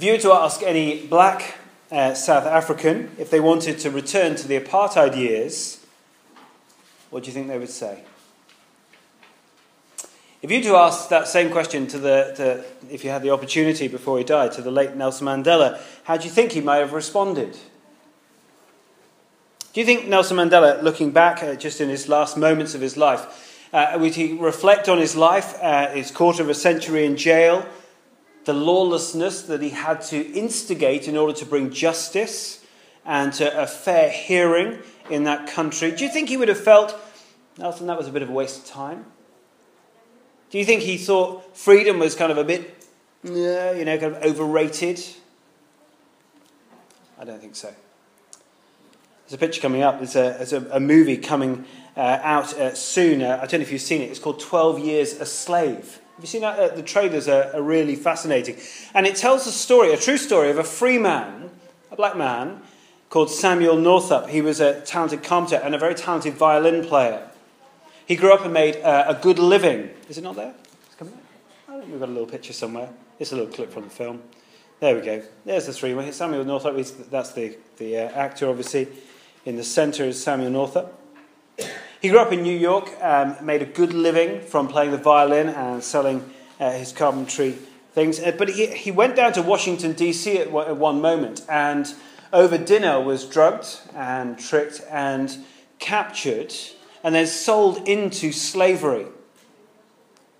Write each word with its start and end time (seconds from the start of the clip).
If 0.00 0.04
you 0.04 0.12
were 0.12 0.18
to 0.18 0.32
ask 0.32 0.62
any 0.62 1.06
black 1.06 1.56
uh, 1.92 2.14
South 2.14 2.46
African 2.46 3.10
if 3.18 3.28
they 3.28 3.38
wanted 3.38 3.78
to 3.80 3.90
return 3.90 4.34
to 4.36 4.48
the 4.48 4.58
apartheid 4.58 5.14
years, 5.14 5.84
what 7.10 7.22
do 7.22 7.26
you 7.26 7.34
think 7.34 7.48
they 7.48 7.58
would 7.58 7.68
say? 7.68 8.02
If 10.40 10.50
you 10.50 10.60
were 10.60 10.64
to 10.64 10.76
ask 10.76 11.10
that 11.10 11.28
same 11.28 11.50
question 11.50 11.86
to 11.88 11.98
the, 11.98 12.32
to, 12.38 12.64
if 12.90 13.04
you 13.04 13.10
had 13.10 13.20
the 13.20 13.28
opportunity 13.28 13.88
before 13.88 14.16
he 14.16 14.24
died, 14.24 14.52
to 14.52 14.62
the 14.62 14.70
late 14.70 14.96
Nelson 14.96 15.26
Mandela, 15.26 15.78
how 16.04 16.16
do 16.16 16.24
you 16.24 16.30
think 16.30 16.52
he 16.52 16.62
might 16.62 16.76
have 16.76 16.94
responded? 16.94 17.52
Do 19.74 19.80
you 19.80 19.84
think 19.84 20.08
Nelson 20.08 20.38
Mandela, 20.38 20.82
looking 20.82 21.10
back 21.10 21.42
uh, 21.42 21.56
just 21.56 21.78
in 21.78 21.90
his 21.90 22.08
last 22.08 22.38
moments 22.38 22.74
of 22.74 22.80
his 22.80 22.96
life, 22.96 23.68
uh, 23.74 23.98
would 24.00 24.14
he 24.14 24.32
reflect 24.32 24.88
on 24.88 24.96
his 24.96 25.14
life, 25.14 25.58
uh, 25.60 25.90
his 25.90 26.10
quarter 26.10 26.42
of 26.42 26.48
a 26.48 26.54
century 26.54 27.04
in 27.04 27.18
jail, 27.18 27.66
the 28.44 28.54
lawlessness 28.54 29.42
that 29.42 29.62
he 29.62 29.70
had 29.70 30.00
to 30.02 30.32
instigate 30.32 31.08
in 31.08 31.16
order 31.16 31.32
to 31.34 31.46
bring 31.46 31.70
justice 31.70 32.64
and 33.04 33.32
to 33.34 33.62
a 33.62 33.66
fair 33.66 34.10
hearing 34.10 34.78
in 35.10 35.24
that 35.24 35.48
country? 35.48 35.90
Do 35.90 36.04
you 36.04 36.10
think 36.10 36.28
he 36.28 36.36
would 36.36 36.48
have 36.48 36.60
felt, 36.60 36.96
Nelson, 37.58 37.86
that 37.86 37.98
was 37.98 38.08
a 38.08 38.12
bit 38.12 38.22
of 38.22 38.30
a 38.30 38.32
waste 38.32 38.58
of 38.58 38.66
time? 38.66 39.04
Do 40.50 40.58
you 40.58 40.64
think 40.64 40.82
he 40.82 40.98
thought 40.98 41.56
freedom 41.56 41.98
was 41.98 42.14
kind 42.14 42.32
of 42.32 42.38
a 42.38 42.44
bit, 42.44 42.84
you 43.22 43.32
know, 43.32 43.98
kind 43.98 44.14
of 44.14 44.22
overrated? 44.24 45.00
I 47.18 47.24
don't 47.24 47.40
think 47.40 47.54
so. 47.54 47.72
There's 49.30 49.34
a 49.34 49.38
picture 49.38 49.60
coming 49.60 49.82
up. 49.82 49.98
There's 49.98 50.16
a, 50.16 50.34
there's 50.38 50.52
a, 50.52 50.66
a 50.72 50.80
movie 50.80 51.16
coming 51.16 51.64
uh, 51.96 52.18
out 52.22 52.52
uh, 52.54 52.74
soon. 52.74 53.22
Uh, 53.22 53.38
I 53.40 53.46
don't 53.46 53.60
know 53.60 53.64
if 53.64 53.70
you've 53.70 53.80
seen 53.80 54.02
it. 54.02 54.10
It's 54.10 54.18
called 54.18 54.40
12 54.40 54.80
Years 54.80 55.12
a 55.20 55.26
Slave. 55.26 55.99
Have 56.20 56.24
you 56.24 56.28
seen 56.28 56.42
that? 56.42 56.58
Uh, 56.58 56.76
the 56.76 56.82
trailers 56.82 57.28
are, 57.28 57.50
are 57.54 57.62
really 57.62 57.96
fascinating. 57.96 58.58
And 58.92 59.06
it 59.06 59.16
tells 59.16 59.46
a 59.46 59.50
story, 59.50 59.94
a 59.94 59.96
true 59.96 60.18
story, 60.18 60.50
of 60.50 60.58
a 60.58 60.64
free 60.64 60.98
man, 60.98 61.48
a 61.90 61.96
black 61.96 62.14
man, 62.14 62.60
called 63.08 63.30
Samuel 63.30 63.76
Northup. 63.76 64.28
He 64.28 64.42
was 64.42 64.60
a 64.60 64.82
talented 64.82 65.22
carpenter 65.22 65.56
and 65.56 65.74
a 65.74 65.78
very 65.78 65.94
talented 65.94 66.34
violin 66.34 66.84
player. 66.84 67.26
He 68.04 68.16
grew 68.16 68.34
up 68.34 68.44
and 68.44 68.52
made 68.52 68.76
uh, 68.82 69.06
a 69.08 69.14
good 69.14 69.38
living. 69.38 69.88
Is 70.10 70.18
it 70.18 70.22
not 70.22 70.36
there? 70.36 70.52
It's 70.84 70.94
coming 70.94 71.18
I 71.66 71.78
think 71.78 71.90
we've 71.90 72.00
got 72.00 72.10
a 72.10 72.12
little 72.12 72.28
picture 72.28 72.52
somewhere. 72.52 72.90
It's 73.18 73.32
a 73.32 73.36
little 73.36 73.50
clip 73.50 73.72
from 73.72 73.84
the 73.84 73.90
film. 73.90 74.20
There 74.78 74.94
we 74.94 75.00
go. 75.00 75.22
There's 75.46 75.64
the 75.64 75.72
three. 75.72 76.12
Samuel 76.12 76.44
Northup, 76.44 76.76
that's 77.10 77.32
the, 77.32 77.56
the 77.78 77.96
uh, 77.96 78.10
actor, 78.10 78.46
obviously. 78.50 78.88
In 79.46 79.56
the 79.56 79.64
centre 79.64 80.04
is 80.04 80.22
Samuel 80.22 80.50
Northup. 80.50 80.99
He 82.00 82.08
grew 82.08 82.18
up 82.18 82.32
in 82.32 82.42
New 82.42 82.56
York, 82.56 82.90
um, 83.02 83.36
made 83.42 83.60
a 83.60 83.66
good 83.66 83.92
living 83.92 84.40
from 84.40 84.68
playing 84.68 84.90
the 84.90 84.96
violin 84.96 85.50
and 85.50 85.84
selling 85.84 86.30
uh, 86.58 86.70
his 86.72 86.92
carpentry 86.92 87.52
things. 87.92 88.18
Uh, 88.18 88.32
but 88.32 88.48
he, 88.48 88.68
he 88.68 88.90
went 88.90 89.16
down 89.16 89.34
to 89.34 89.42
Washington, 89.42 89.92
D.C. 89.92 90.38
At, 90.38 90.48
at 90.48 90.76
one 90.78 91.02
moment 91.02 91.44
and 91.46 91.92
over 92.32 92.56
dinner 92.56 93.00
was 93.02 93.26
drugged 93.26 93.80
and 93.94 94.38
tricked 94.38 94.80
and 94.90 95.44
captured 95.78 96.54
and 97.04 97.14
then 97.14 97.26
sold 97.26 97.86
into 97.86 98.32
slavery. 98.32 99.06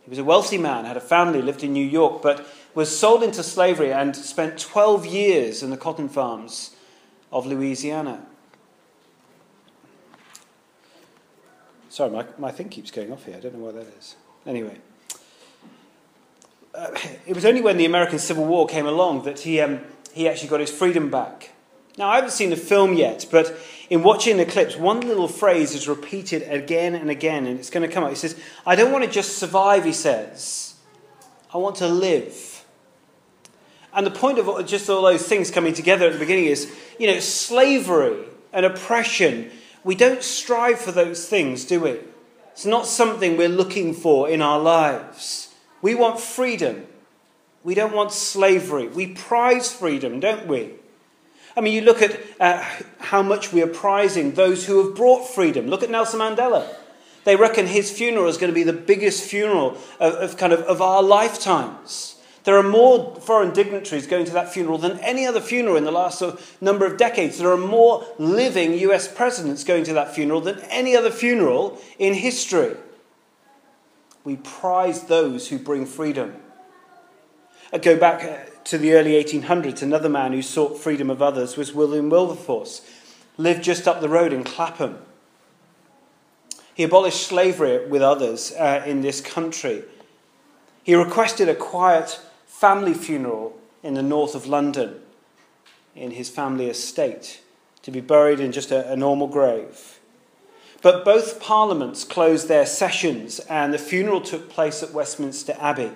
He 0.05 0.11
was 0.11 0.19
a 0.19 0.25
wealthy 0.25 0.57
man, 0.57 0.87
had 0.87 0.97
a 0.97 1.01
family, 1.01 1.43
lived 1.43 1.63
in 1.63 1.75
New 1.75 1.85
York, 1.85 2.23
but 2.23 2.47
was 2.75 2.97
sold 2.97 3.23
into 3.23 3.43
slavery 3.43 3.93
and 3.93 4.17
spent 4.17 4.59
12 4.59 5.05
years 5.05 5.63
in 5.63 5.69
the 5.69 5.77
cotton 5.77 6.09
farms 6.09 6.75
of 7.31 7.47
Louisiana. 7.47 8.27
Sorry, 11.91 12.09
my, 12.09 12.25
my 12.39 12.53
thing 12.53 12.69
keeps 12.69 12.93
going 12.93 13.13
off 13.13 13.27
here. 13.27 13.37
I 13.37 13.41
don't 13.41 13.57
know 13.57 13.65
what 13.65 13.75
that 13.75 13.87
is. 13.99 14.15
Anyway. 14.47 14.79
Uh, 16.73 16.97
it 17.27 17.35
was 17.35 17.45
only 17.45 17.61
when 17.61 17.77
the 17.77 17.85
American 17.85 18.21
Civil 18.21 18.45
War 18.45 18.69
came 18.69 18.87
along 18.87 19.25
that 19.25 19.41
he, 19.41 19.61
um, 19.61 19.81
he 20.13 20.29
actually 20.29 20.49
got 20.49 20.61
his 20.61 20.71
freedom 20.71 21.11
back. 21.11 21.51
Now, 21.99 22.09
I 22.09 22.15
haven't 22.15 22.31
seen 22.31 22.51
the 22.51 22.57
film 22.57 22.95
yet, 22.95 23.27
but 23.33 23.53
in 23.91 24.05
watching 24.05 24.37
the 24.37 24.47
clips, 24.47 24.77
one 24.77 25.01
little 25.01 25.27
phrase 25.27 25.75
is 25.75 25.89
repeated 25.89 26.43
again 26.43 26.95
and 26.95 27.11
again, 27.11 27.45
and 27.45 27.59
it's 27.59 27.71
going 27.71 27.87
to 27.87 27.93
come 27.93 28.05
up. 28.05 28.11
He 28.11 28.17
says, 28.17 28.41
I 28.65 28.77
don't 28.77 28.93
want 28.93 29.05
to 29.05 29.11
just 29.11 29.39
survive, 29.39 29.85
he 29.85 29.93
says. 29.93 30.77
I 31.53 31.59
want 31.59 31.75
to 31.77 31.89
live. 31.89 32.65
And 33.93 34.07
the 34.07 34.13
point 34.13 34.39
of 34.39 34.65
just 34.65 34.89
all 34.89 35.03
those 35.03 35.27
things 35.27 35.51
coming 35.51 35.75
together 35.75 36.07
at 36.07 36.13
the 36.13 36.21
beginning 36.21 36.45
is, 36.45 36.73
you 37.01 37.09
know, 37.09 37.19
slavery 37.19 38.25
and 38.53 38.65
oppression 38.65 39.51
we 39.85 39.95
don't 39.95 40.23
strive 40.23 40.79
for 40.79 40.93
those 40.93 41.27
things, 41.27 41.65
do 41.65 41.81
we? 41.81 42.01
It's 42.53 42.67
not 42.67 42.87
something 42.87 43.37
we're 43.37 43.49
looking 43.49 43.95
for 43.95 44.29
in 44.29 44.43
our 44.43 44.59
lives. 44.59 45.55
We 45.81 45.95
want 45.95 46.21
freedom. 46.21 46.87
We 47.65 47.75
don't 47.75 47.95
want 47.95 48.13
slavery. 48.13 48.89
We 48.89 49.09
prize 49.09 49.73
freedom, 49.73 50.21
don't 50.21 50.47
we? 50.47 50.73
I 51.57 51.61
mean, 51.61 51.75
you 51.75 51.81
look 51.81 52.03
at 52.03 52.19
uh, 52.39 52.65
how 52.99 53.23
much 53.23 53.53
we 53.53 53.63
are 53.63 53.67
prizing 53.67 54.33
those 54.33 54.67
who 54.67 54.85
have 54.85 54.97
brought 54.97 55.29
freedom. 55.29 55.67
Look 55.67 55.83
at 55.83 55.91
Nelson 55.91 56.21
Mandela. 56.21 56.69
They 57.25 57.37
reckon 57.37 57.67
his 57.67 57.91
funeral 57.91 58.29
is 58.29 58.39
going 58.39 58.51
to 58.51 58.55
be 58.55 58.63
the 58.63 58.73
biggest 58.73 59.25
funeral 59.25 59.77
of, 59.99 60.15
of 60.15 60.37
kind 60.37 60.53
of, 60.53 60.61
of 60.61 60.81
our 60.81 61.03
lifetimes. 61.03 62.17
There 62.45 62.57
are 62.57 62.63
more 62.63 63.17
foreign 63.17 63.53
dignitaries 63.53 64.07
going 64.07 64.25
to 64.25 64.33
that 64.33 64.53
funeral 64.53 64.79
than 64.79 64.99
any 65.01 65.27
other 65.27 65.41
funeral 65.41 65.77
in 65.77 65.85
the 65.85 65.93
last 65.93 66.23
number 66.61 66.87
of 66.87 66.97
decades. 66.97 67.39
There 67.39 67.53
are 67.53 67.57
more 67.57 68.07
living 68.19 68.73
US 68.79 69.09
presidents 69.09 69.63
going 69.63 69.85
to 69.85 69.93
that 69.95 70.15
funeral 70.15 70.41
than 70.41 70.61
any 70.71 70.97
other 70.97 71.11
funeral 71.11 71.79
in 71.99 72.15
history. 72.15 72.77
We 74.25 74.37
prize 74.37 75.05
those 75.05 75.49
who 75.49 75.59
bring 75.59 75.87
freedom. 75.87 76.37
I 77.73 77.79
go 77.79 77.97
back 77.97 78.25
uh, 78.25 78.51
to 78.65 78.79
the 78.79 78.95
early 78.95 79.13
1800s. 79.23 79.83
Another 79.83 80.09
man 80.09 80.33
who 80.33 80.43
sought 80.43 80.79
freedom 80.79 81.09
of 81.09 81.23
others 81.23 81.57
was 81.57 81.73
William 81.73 82.11
Wilberforce, 82.11 82.83
lived 83.37 83.63
just 83.63 83.87
up 83.87 84.01
the 84.01 84.09
road 84.09 84.33
in 84.33 84.45
Clapham. 84.45 84.99
He 86.75 86.83
abolished 86.85 87.23
slavery 87.23 87.87
with 87.87 88.03
others 88.03 88.53
uh, 88.53 88.83
in 88.87 89.03
this 89.03 89.21
country. 89.21 89.85
He 90.83 90.95
requested 90.95 91.49
a 91.49 91.55
quiet 91.55 92.21
family 92.61 92.93
funeral 92.93 93.59
in 93.83 93.95
the 93.95 94.03
north 94.03 94.35
of 94.35 94.47
London, 94.47 95.01
in 95.97 96.11
his 96.11 96.29
family 96.29 96.69
estate, 96.69 97.41
to 97.81 97.91
be 97.91 98.03
buried 98.03 98.39
in 98.39 98.53
just 98.53 98.71
a, 98.71 98.93
a 98.93 98.95
normal 98.95 99.27
grave. 99.27 99.99
But 100.83 101.03
both 101.03 101.41
parliaments 101.41 102.05
closed 102.05 102.49
their 102.49 102.67
sessions, 102.67 103.39
and 103.49 103.73
the 103.73 103.79
funeral 103.79 104.21
took 104.21 104.51
place 104.51 104.83
at 104.83 104.93
Westminster 104.93 105.57
Abbey. 105.59 105.93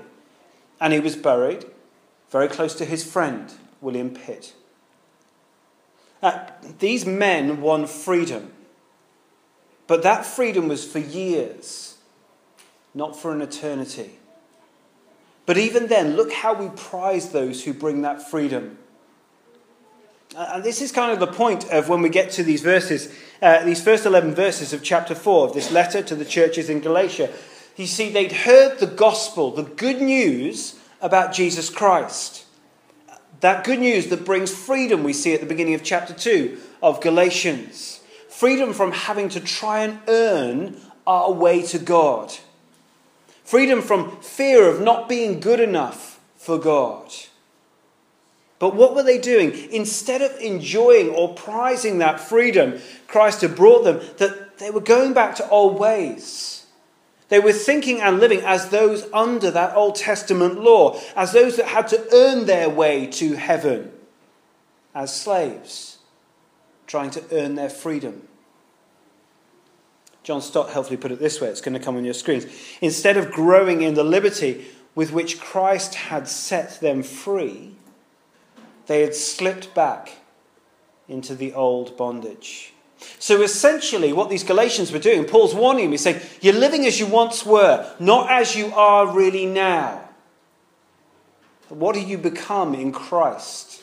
And 0.80 0.94
he 0.94 1.00
was 1.00 1.16
buried 1.16 1.66
very 2.30 2.48
close 2.48 2.74
to 2.76 2.86
his 2.86 3.04
friend, 3.04 3.52
William 3.82 4.14
Pitt. 4.14 4.54
Uh, 6.22 6.46
these 6.78 7.04
men 7.04 7.60
won 7.60 7.86
freedom, 7.86 8.52
but 9.86 10.02
that 10.02 10.24
freedom 10.24 10.68
was 10.68 10.90
for 10.90 10.98
years, 10.98 11.98
not 12.94 13.14
for 13.14 13.32
an 13.32 13.42
eternity. 13.42 14.12
But 15.46 15.58
even 15.58 15.88
then, 15.88 16.16
look 16.16 16.32
how 16.32 16.54
we 16.54 16.70
prize 16.74 17.30
those 17.30 17.64
who 17.64 17.74
bring 17.74 18.02
that 18.02 18.28
freedom. 18.30 18.78
And 20.36 20.64
this 20.64 20.80
is 20.80 20.90
kind 20.90 21.12
of 21.12 21.20
the 21.20 21.26
point 21.26 21.70
of 21.70 21.88
when 21.88 22.02
we 22.02 22.08
get 22.08 22.30
to 22.32 22.42
these 22.42 22.62
verses, 22.62 23.14
uh, 23.40 23.64
these 23.64 23.82
first 23.82 24.04
11 24.04 24.34
verses 24.34 24.72
of 24.72 24.82
chapter 24.82 25.14
4 25.14 25.48
of 25.48 25.54
this 25.54 25.70
letter 25.70 26.02
to 26.02 26.14
the 26.14 26.24
churches 26.24 26.68
in 26.68 26.80
Galatia. 26.80 27.32
You 27.76 27.86
see, 27.86 28.10
they'd 28.10 28.32
heard 28.32 28.78
the 28.78 28.86
gospel, 28.86 29.50
the 29.50 29.62
good 29.62 30.00
news 30.00 30.78
about 31.00 31.32
Jesus 31.32 31.70
Christ. 31.70 32.46
That 33.40 33.64
good 33.64 33.80
news 33.80 34.08
that 34.08 34.24
brings 34.24 34.52
freedom, 34.52 35.04
we 35.04 35.12
see 35.12 35.34
at 35.34 35.40
the 35.40 35.46
beginning 35.46 35.74
of 35.74 35.84
chapter 35.84 36.14
2 36.14 36.58
of 36.82 37.00
Galatians. 37.00 38.00
Freedom 38.28 38.72
from 38.72 38.92
having 38.92 39.28
to 39.30 39.40
try 39.40 39.80
and 39.80 40.00
earn 40.08 40.80
our 41.06 41.30
way 41.30 41.62
to 41.62 41.78
God. 41.78 42.34
Freedom 43.44 43.82
from 43.82 44.20
fear 44.22 44.68
of 44.68 44.80
not 44.80 45.08
being 45.08 45.38
good 45.38 45.60
enough 45.60 46.18
for 46.36 46.58
God. 46.58 47.12
But 48.58 48.74
what 48.74 48.94
were 48.94 49.02
they 49.02 49.18
doing? 49.18 49.52
Instead 49.70 50.22
of 50.22 50.36
enjoying 50.40 51.10
or 51.10 51.34
prizing 51.34 51.98
that 51.98 52.20
freedom 52.20 52.80
Christ 53.06 53.42
had 53.42 53.54
brought 53.54 53.84
them, 53.84 54.00
that 54.16 54.58
they 54.58 54.70
were 54.70 54.80
going 54.80 55.12
back 55.12 55.36
to 55.36 55.48
old 55.50 55.78
ways. 55.78 56.66
They 57.28 57.40
were 57.40 57.52
thinking 57.52 58.00
and 58.00 58.20
living 58.20 58.40
as 58.40 58.68
those 58.68 59.06
under 59.12 59.50
that 59.50 59.76
Old 59.76 59.96
Testament 59.96 60.60
law, 60.60 61.00
as 61.16 61.32
those 61.32 61.56
that 61.56 61.66
had 61.66 61.88
to 61.88 62.06
earn 62.12 62.46
their 62.46 62.70
way 62.70 63.06
to 63.08 63.34
heaven, 63.34 63.92
as 64.94 65.14
slaves, 65.14 65.98
trying 66.86 67.10
to 67.10 67.24
earn 67.32 67.54
their 67.54 67.70
freedom. 67.70 68.28
John 70.24 70.40
Stott 70.40 70.70
helpfully 70.70 70.96
put 70.96 71.12
it 71.12 71.20
this 71.20 71.40
way 71.40 71.48
it's 71.48 71.60
going 71.60 71.78
to 71.78 71.84
come 71.84 71.96
on 71.96 72.04
your 72.04 72.14
screens. 72.14 72.46
Instead 72.80 73.16
of 73.16 73.30
growing 73.30 73.82
in 73.82 73.94
the 73.94 74.02
liberty 74.02 74.64
with 74.94 75.12
which 75.12 75.38
Christ 75.38 75.94
had 75.94 76.26
set 76.26 76.80
them 76.80 77.02
free, 77.02 77.76
they 78.86 79.02
had 79.02 79.14
slipped 79.14 79.74
back 79.74 80.16
into 81.08 81.34
the 81.34 81.52
old 81.52 81.96
bondage. 81.96 82.72
So 83.18 83.42
essentially, 83.42 84.14
what 84.14 84.30
these 84.30 84.44
Galatians 84.44 84.90
were 84.90 84.98
doing, 84.98 85.26
Paul's 85.26 85.54
warning 85.54 85.90
them, 85.90 85.98
saying, 85.98 86.22
You're 86.40 86.54
living 86.54 86.86
as 86.86 86.98
you 86.98 87.06
once 87.06 87.44
were, 87.44 87.92
not 87.98 88.30
as 88.30 88.56
you 88.56 88.72
are 88.74 89.14
really 89.14 89.44
now. 89.44 90.08
What 91.68 91.94
do 91.94 92.00
you 92.00 92.16
become 92.16 92.74
in 92.74 92.92
Christ? 92.92 93.82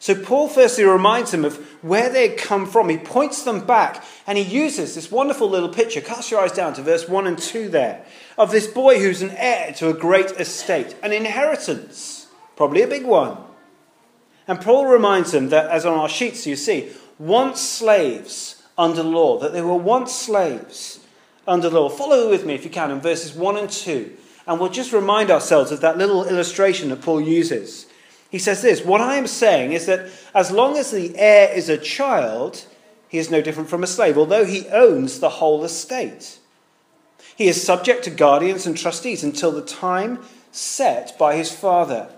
So, 0.00 0.14
Paul 0.14 0.48
firstly 0.48 0.84
reminds 0.84 1.30
them 1.30 1.44
of 1.44 1.58
where 1.82 2.08
they 2.08 2.30
had 2.30 2.38
come 2.38 2.66
from. 2.66 2.88
He 2.88 2.96
points 2.96 3.42
them 3.42 3.66
back 3.66 4.02
and 4.26 4.38
he 4.38 4.44
uses 4.44 4.94
this 4.94 5.12
wonderful 5.12 5.48
little 5.48 5.68
picture. 5.68 6.00
Cast 6.00 6.30
your 6.30 6.40
eyes 6.40 6.52
down 6.52 6.72
to 6.74 6.82
verse 6.82 7.06
1 7.06 7.26
and 7.26 7.38
2 7.38 7.68
there 7.68 8.06
of 8.38 8.50
this 8.50 8.66
boy 8.66 8.98
who's 8.98 9.20
an 9.20 9.32
heir 9.32 9.72
to 9.74 9.90
a 9.90 9.94
great 9.94 10.30
estate, 10.32 10.96
an 11.02 11.12
inheritance, 11.12 12.28
probably 12.56 12.80
a 12.80 12.88
big 12.88 13.04
one. 13.04 13.36
And 14.48 14.58
Paul 14.58 14.86
reminds 14.86 15.32
them 15.32 15.50
that, 15.50 15.70
as 15.70 15.84
on 15.84 15.98
our 15.98 16.08
sheets 16.08 16.46
you 16.46 16.56
see, 16.56 16.90
once 17.18 17.60
slaves 17.60 18.62
under 18.78 19.02
law, 19.02 19.38
that 19.38 19.52
they 19.52 19.60
were 19.60 19.74
once 19.74 20.14
slaves 20.14 21.00
under 21.46 21.68
law. 21.68 21.90
Follow 21.90 22.30
with 22.30 22.46
me 22.46 22.54
if 22.54 22.64
you 22.64 22.70
can 22.70 22.90
in 22.90 23.02
verses 23.02 23.34
1 23.34 23.58
and 23.58 23.68
2. 23.68 24.16
And 24.46 24.58
we'll 24.58 24.70
just 24.70 24.94
remind 24.94 25.30
ourselves 25.30 25.70
of 25.70 25.82
that 25.82 25.98
little 25.98 26.26
illustration 26.26 26.88
that 26.88 27.02
Paul 27.02 27.20
uses. 27.20 27.86
He 28.30 28.38
says 28.38 28.62
this 28.62 28.84
What 28.84 29.00
I 29.00 29.16
am 29.16 29.26
saying 29.26 29.72
is 29.72 29.86
that 29.86 30.08
as 30.34 30.50
long 30.50 30.76
as 30.76 30.90
the 30.90 31.16
heir 31.18 31.52
is 31.52 31.68
a 31.68 31.76
child, 31.76 32.64
he 33.08 33.18
is 33.18 33.30
no 33.30 33.42
different 33.42 33.68
from 33.68 33.82
a 33.82 33.88
slave, 33.88 34.16
although 34.16 34.44
he 34.44 34.68
owns 34.68 35.18
the 35.18 35.28
whole 35.28 35.64
estate. 35.64 36.38
He 37.36 37.48
is 37.48 37.62
subject 37.62 38.04
to 38.04 38.10
guardians 38.10 38.66
and 38.66 38.76
trustees 38.76 39.24
until 39.24 39.50
the 39.50 39.62
time 39.62 40.20
set 40.52 41.18
by 41.18 41.36
his 41.36 41.50
father. 41.50 42.08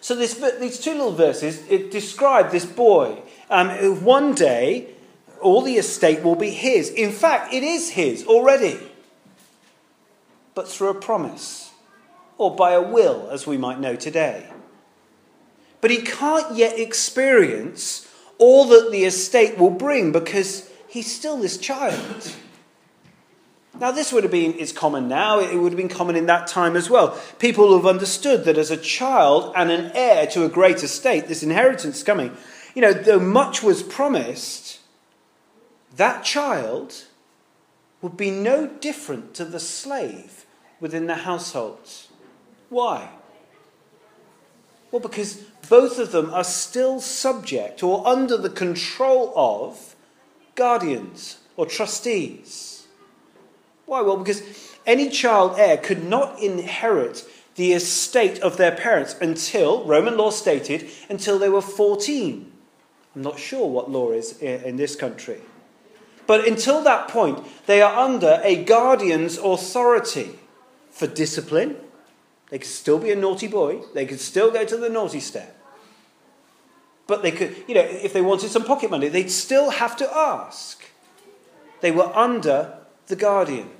So 0.00 0.14
this, 0.14 0.34
these 0.60 0.78
two 0.78 0.92
little 0.92 1.12
verses 1.12 1.66
it 1.70 1.90
describe 1.90 2.50
this 2.50 2.66
boy. 2.66 3.22
Um, 3.48 3.70
one 4.04 4.34
day, 4.34 4.88
all 5.40 5.62
the 5.62 5.76
estate 5.76 6.22
will 6.22 6.34
be 6.34 6.50
his. 6.50 6.90
In 6.90 7.10
fact, 7.12 7.54
it 7.54 7.62
is 7.62 7.90
his 7.90 8.26
already, 8.26 8.78
but 10.54 10.68
through 10.68 10.88
a 10.88 10.94
promise, 10.94 11.72
or 12.36 12.54
by 12.54 12.72
a 12.72 12.82
will, 12.82 13.28
as 13.30 13.46
we 13.46 13.56
might 13.56 13.80
know 13.80 13.96
today 13.96 14.50
but 15.84 15.90
he 15.90 16.00
can't 16.00 16.56
yet 16.56 16.78
experience 16.78 18.08
all 18.38 18.64
that 18.64 18.90
the 18.90 19.04
estate 19.04 19.58
will 19.58 19.68
bring 19.68 20.12
because 20.12 20.66
he's 20.88 21.14
still 21.14 21.36
this 21.36 21.58
child. 21.58 22.34
Now, 23.78 23.90
this 23.90 24.10
would 24.10 24.24
have 24.24 24.32
been, 24.32 24.54
it's 24.58 24.72
common 24.72 25.08
now, 25.08 25.40
it 25.40 25.54
would 25.54 25.72
have 25.72 25.76
been 25.76 25.90
common 25.90 26.16
in 26.16 26.24
that 26.24 26.46
time 26.46 26.74
as 26.74 26.88
well. 26.88 27.20
People 27.38 27.76
have 27.76 27.84
understood 27.84 28.46
that 28.46 28.56
as 28.56 28.70
a 28.70 28.78
child 28.78 29.52
and 29.54 29.70
an 29.70 29.92
heir 29.94 30.26
to 30.28 30.46
a 30.46 30.48
great 30.48 30.82
estate, 30.82 31.28
this 31.28 31.42
inheritance 31.42 32.02
coming, 32.02 32.34
you 32.74 32.80
know, 32.80 32.94
though 32.94 33.20
much 33.20 33.62
was 33.62 33.82
promised, 33.82 34.80
that 35.96 36.24
child 36.24 37.04
would 38.00 38.16
be 38.16 38.30
no 38.30 38.68
different 38.68 39.34
to 39.34 39.44
the 39.44 39.60
slave 39.60 40.46
within 40.80 41.08
the 41.08 41.26
household. 41.26 41.86
Why? 42.70 43.10
Well, 44.94 45.00
because 45.00 45.42
both 45.68 45.98
of 45.98 46.12
them 46.12 46.32
are 46.32 46.44
still 46.44 47.00
subject 47.00 47.82
or 47.82 48.06
under 48.06 48.36
the 48.36 48.50
control 48.50 49.32
of 49.36 49.94
guardians 50.54 51.38
or 51.56 51.66
trustees. 51.66 52.86
Why? 53.86 54.00
Well, 54.00 54.16
because 54.16 54.42
any 54.86 55.10
child 55.10 55.58
heir 55.58 55.76
could 55.76 56.04
not 56.04 56.40
inherit 56.40 57.24
the 57.56 57.72
estate 57.72 58.40
of 58.40 58.56
their 58.56 58.72
parents 58.72 59.14
until, 59.20 59.84
Roman 59.84 60.16
law 60.16 60.30
stated, 60.30 60.90
until 61.08 61.38
they 61.38 61.48
were 61.48 61.62
14. 61.62 62.50
I'm 63.14 63.22
not 63.22 63.38
sure 63.38 63.68
what 63.68 63.90
law 63.90 64.10
is 64.10 64.40
in 64.40 64.76
this 64.76 64.96
country. 64.96 65.40
But 66.26 66.48
until 66.48 66.82
that 66.82 67.08
point, 67.08 67.44
they 67.66 67.82
are 67.82 68.04
under 68.04 68.40
a 68.42 68.64
guardian's 68.64 69.38
authority 69.38 70.38
for 70.90 71.06
discipline, 71.06 71.76
they 72.50 72.58
could 72.58 72.70
still 72.70 72.98
be 72.98 73.10
a 73.10 73.16
naughty 73.16 73.48
boy. 73.48 73.80
They 73.94 74.06
could 74.06 74.20
still 74.20 74.50
go 74.50 74.64
to 74.64 74.76
the 74.76 74.88
naughty 74.88 75.18
step. 75.18 75.53
But 77.06 77.22
they 77.22 77.32
could, 77.32 77.56
you 77.68 77.74
know, 77.74 77.82
if 77.82 78.12
they 78.12 78.22
wanted 78.22 78.50
some 78.50 78.64
pocket 78.64 78.90
money, 78.90 79.08
they'd 79.08 79.30
still 79.30 79.70
have 79.70 79.96
to 79.96 80.16
ask. 80.16 80.82
They 81.80 81.90
were 81.90 82.10
under 82.16 82.78
the 83.08 83.16
guardian. 83.16 83.70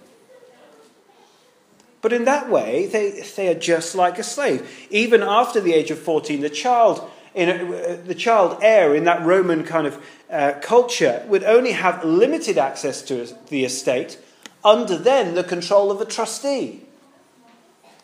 But 2.02 2.12
in 2.12 2.26
that 2.26 2.50
way, 2.50 2.86
they, 2.86 3.22
they 3.34 3.48
are 3.48 3.58
just 3.58 3.94
like 3.94 4.18
a 4.18 4.22
slave. 4.22 4.86
Even 4.90 5.22
after 5.22 5.58
the 5.58 5.72
age 5.72 5.90
of 5.90 5.98
14, 5.98 6.42
the 6.42 6.50
child, 6.50 7.10
in 7.34 7.48
a, 7.48 7.96
the 7.96 8.14
child 8.14 8.58
heir 8.60 8.94
in 8.94 9.04
that 9.04 9.24
Roman 9.24 9.64
kind 9.64 9.86
of 9.86 10.04
uh, 10.30 10.52
culture 10.60 11.24
would 11.28 11.44
only 11.44 11.72
have 11.72 12.04
limited 12.04 12.58
access 12.58 13.00
to 13.02 13.34
the 13.48 13.64
estate 13.64 14.18
under 14.62 14.98
then 14.98 15.34
the 15.34 15.44
control 15.44 15.90
of 15.90 16.00
a 16.02 16.04
trustee. 16.04 16.82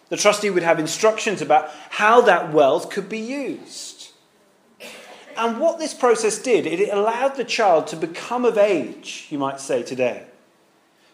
The 0.09 0.17
trustee 0.17 0.49
would 0.49 0.63
have 0.63 0.79
instructions 0.79 1.43
about 1.43 1.71
how 1.91 2.23
that 2.23 2.55
wealth 2.55 2.89
could 2.89 3.11
be 3.11 3.19
used. 3.19 4.00
And 5.41 5.59
what 5.59 5.79
this 5.79 5.95
process 5.95 6.39
did, 6.39 6.67
it 6.67 6.93
allowed 6.93 7.37
the 7.37 7.45
child 7.45 7.87
to 7.89 7.97
become 7.97 8.45
of 8.45 8.59
age, 8.59 9.27
you 9.31 9.39
might 9.39 9.59
say 9.59 9.83
today. 9.83 10.27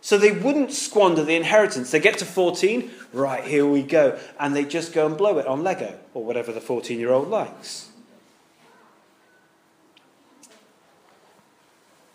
So 0.00 0.18
they 0.18 0.32
wouldn't 0.32 0.72
squander 0.72 1.22
the 1.22 1.36
inheritance. 1.36 1.92
They 1.92 2.00
get 2.00 2.18
to 2.18 2.24
14, 2.24 2.90
right, 3.12 3.44
here 3.44 3.64
we 3.64 3.84
go. 3.84 4.18
And 4.40 4.56
they 4.56 4.64
just 4.64 4.92
go 4.92 5.06
and 5.06 5.16
blow 5.16 5.38
it 5.38 5.46
on 5.46 5.62
Lego 5.62 5.96
or 6.12 6.24
whatever 6.24 6.50
the 6.50 6.60
14 6.60 6.98
year 6.98 7.12
old 7.12 7.28
likes. 7.28 7.90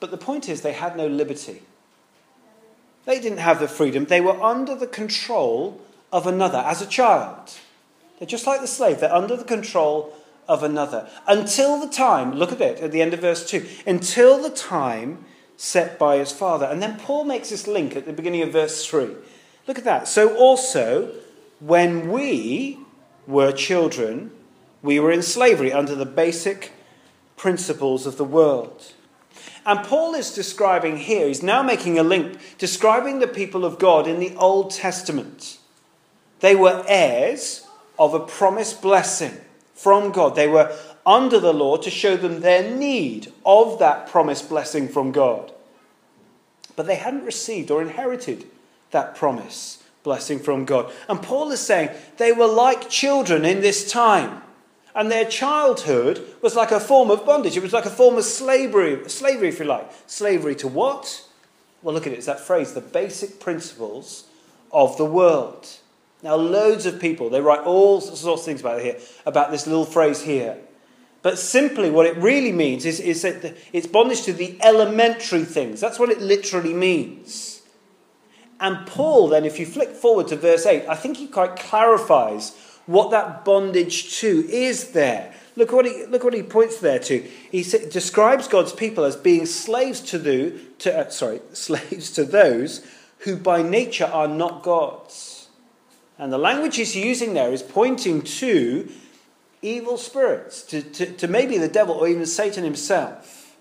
But 0.02 0.12
the 0.12 0.18
point 0.18 0.50
is, 0.50 0.64
they 0.64 0.74
had 0.74 0.98
no 0.98 1.08
liberty. 1.08 1.62
They 3.06 3.22
didn't 3.22 3.38
have 3.38 3.62
the 3.62 3.70
freedom. 3.70 4.04
They 4.04 4.20
were 4.20 4.42
under 4.42 4.76
the 4.76 4.88
control 4.88 5.80
of 6.12 6.28
another 6.28 6.58
as 6.58 6.82
a 6.82 6.88
child. 6.88 7.54
They're 8.20 8.28
just 8.28 8.46
like 8.46 8.60
the 8.60 8.68
slave, 8.68 9.00
they're 9.00 9.16
under 9.16 9.38
the 9.38 9.46
control 9.46 10.14
of 10.48 10.64
another. 10.64 11.10
Until 11.28 11.80
the 11.80 11.92
time, 11.92 12.34
look 12.34 12.52
at 12.52 12.62
it 12.62 12.80
at 12.80 12.92
the 12.92 13.02
end 13.02 13.14
of 13.14 13.22
verse 13.22 13.50
2, 13.50 13.66
until 13.86 14.42
the 14.42 14.50
time 14.50 15.26
set 15.58 16.00
by 16.00 16.18
his 16.18 16.32
father. 16.32 16.66
And 16.66 16.82
then 16.82 16.98
Paul 16.98 17.24
makes 17.24 17.50
this 17.50 17.68
link 17.68 17.96
at 17.96 18.06
the 18.06 18.14
beginning 18.14 18.42
of 18.42 18.52
verse 18.52 18.86
3. 18.86 19.16
Look 19.68 19.78
at 19.78 19.84
that. 19.84 20.08
So 20.08 20.36
also, 20.36 21.14
when 21.60 22.12
we 22.12 22.80
were 23.28 23.52
children, 23.52 24.32
we 24.82 25.00
were 25.00 25.12
in 25.12 25.22
slavery 25.22 25.72
under 25.72 25.96
the 25.96 26.06
basic 26.06 26.72
principles 27.38 28.06
of 28.06 28.18
the 28.18 28.26
world. 28.26 28.94
And 29.66 29.86
Paul 29.86 30.16
is 30.16 30.34
describing 30.34 30.98
here, 30.98 31.28
he's 31.28 31.44
now 31.44 31.62
making 31.62 32.00
a 32.00 32.04
link, 32.04 32.40
describing 32.58 33.20
the 33.20 33.28
people 33.28 33.64
of 33.64 33.78
God 33.78 34.08
in 34.08 34.20
the 34.20 34.36
Old 34.36 34.72
Testament. 34.72 35.60
They 36.40 36.56
were 36.56 36.84
heirs 36.88 37.68
of 38.00 38.16
a 38.16 38.20
promised 38.20 38.82
blessing 38.82 39.40
from 39.82 40.12
God. 40.12 40.36
They 40.36 40.48
were 40.48 40.76
under 41.06 41.40
the 41.40 41.54
law 41.54 41.78
to 41.78 41.90
show 41.90 42.16
them 42.16 42.42
their 42.42 42.70
need 42.76 43.32
of 43.46 43.80
that 43.80 44.08
promised 44.08 44.50
blessing 44.50 44.88
from 44.88 45.12
God. 45.12 45.52
But 46.76 46.88
they 46.88 46.96
hadn't 46.96 47.26
received 47.26 47.72
or 47.72 47.82
inherited 47.82 48.46
that 48.92 49.16
promise 49.16 49.84
blessing 50.04 50.40
from 50.40 50.66
God. 50.66 50.92
And 51.08 51.22
Paul 51.22 51.52
is 51.52 51.60
saying 51.60 51.90
they 52.18 52.32
were 52.32 52.48
like 52.48 52.90
children 52.90 53.46
in 53.46 53.62
this 53.62 53.92
time. 53.92 54.42
And 54.94 55.10
their 55.10 55.26
childhood 55.26 56.26
was 56.42 56.56
like 56.56 56.72
a 56.72 56.80
form 56.80 57.12
of 57.12 57.26
bondage. 57.26 57.56
It 57.56 57.64
was 57.64 57.72
like 57.72 57.86
a 57.86 57.90
form 57.90 58.18
of 58.18 58.26
slavery, 58.26 59.08
slavery, 59.10 59.50
if 59.50 59.60
you 59.60 59.66
like. 59.66 59.90
Slavery 60.06 60.56
to 60.56 60.68
what? 60.68 61.26
Well, 61.82 61.96
look 61.96 62.06
at 62.06 62.14
it. 62.14 62.18
It's 62.18 62.26
that 62.26 62.42
phrase, 62.42 62.74
the 62.74 62.82
basic 62.82 63.40
principles 63.40 64.26
of 64.72 64.98
the 64.98 65.06
world. 65.06 65.68
Now, 66.24 66.36
loads 66.36 66.86
of 66.86 67.00
people, 67.00 67.30
they 67.30 67.42
write 67.42 67.62
all 67.62 68.00
sorts 68.02 68.42
of 68.42 68.46
things 68.46 68.62
about 68.62 68.82
here, 68.82 68.98
about 69.26 69.52
this 69.52 69.66
little 69.66 69.86
phrase 69.86 70.22
here. 70.22 70.58
But 71.24 71.38
simply, 71.38 71.90
what 71.90 72.06
it 72.06 72.18
really 72.18 72.52
means 72.52 72.86
is, 72.86 73.00
is 73.00 73.22
that 73.22 73.56
it's 73.74 73.88
bondage 73.88 74.24
to 74.24 74.34
the 74.34 74.58
elementary 74.62 75.46
things. 75.46 75.80
That's 75.80 76.00
what 76.00 76.10
it 76.10 76.22
literally 76.22 76.74
means. 76.74 77.62
And 78.60 78.86
Paul, 78.88 79.28
then, 79.30 79.46
if 79.46 79.60
you 79.60 79.66
flick 79.66 79.90
forward 79.90 80.28
to 80.28 80.36
verse 80.36 80.66
8, 80.66 80.88
I 80.88 80.96
think 80.96 81.18
he 81.18 81.28
quite 81.28 81.56
clarifies 81.56 82.56
what 82.86 83.12
that 83.12 83.44
bondage 83.46 84.20
to 84.20 84.48
is 84.50 84.92
there. 84.92 85.34
Look 85.56 85.72
what 85.72 85.86
he, 85.86 86.06
look 86.06 86.24
what 86.24 86.34
he 86.34 86.44
points 86.44 86.80
there 86.80 87.00
to. 87.00 87.20
He 87.52 87.64
describes 87.64 88.48
God's 88.48 88.74
people 88.74 89.04
as 89.04 89.16
being 89.16 89.46
slaves 89.46 90.00
to, 90.02 90.18
the, 90.18 90.60
to 90.80 90.98
uh, 90.98 91.10
sorry, 91.10 91.42
slaves 91.54 92.12
to 92.12 92.24
those 92.24 92.86
who 93.20 93.36
by 93.36 93.62
nature 93.62 94.06
are 94.06 94.28
not 94.28 94.64
God's. 94.64 95.31
And 96.22 96.32
the 96.32 96.38
language 96.38 96.76
he's 96.76 96.96
using 96.96 97.34
there 97.34 97.52
is 97.52 97.64
pointing 97.64 98.22
to 98.22 98.88
evil 99.64 99.98
spirits, 99.98 100.62
to, 100.66 100.84
to, 100.84 101.12
to 101.14 101.28
maybe 101.28 101.58
the 101.58 101.68
devil 101.68 101.96
or 101.96 102.08
even 102.08 102.28
Satan 102.28 102.64
himself. 102.64 103.58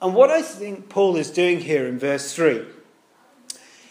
And 0.00 0.14
what 0.14 0.30
I 0.30 0.40
think 0.40 0.88
Paul 0.88 1.16
is 1.16 1.30
doing 1.30 1.60
here 1.60 1.86
in 1.86 1.98
verse 1.98 2.34
3 2.34 2.64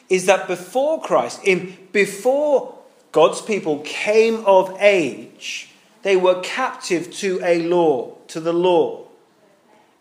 is 0.10 0.26
that 0.26 0.48
before 0.48 1.00
Christ, 1.00 1.40
in, 1.44 1.78
before 1.92 2.76
God's 3.12 3.42
people 3.42 3.82
came 3.86 4.44
of 4.46 4.76
age, 4.80 5.70
they 6.02 6.16
were 6.16 6.42
captive 6.42 7.14
to 7.18 7.40
a 7.44 7.62
law, 7.68 8.16
to 8.30 8.40
the 8.40 8.54
law. 8.54 9.06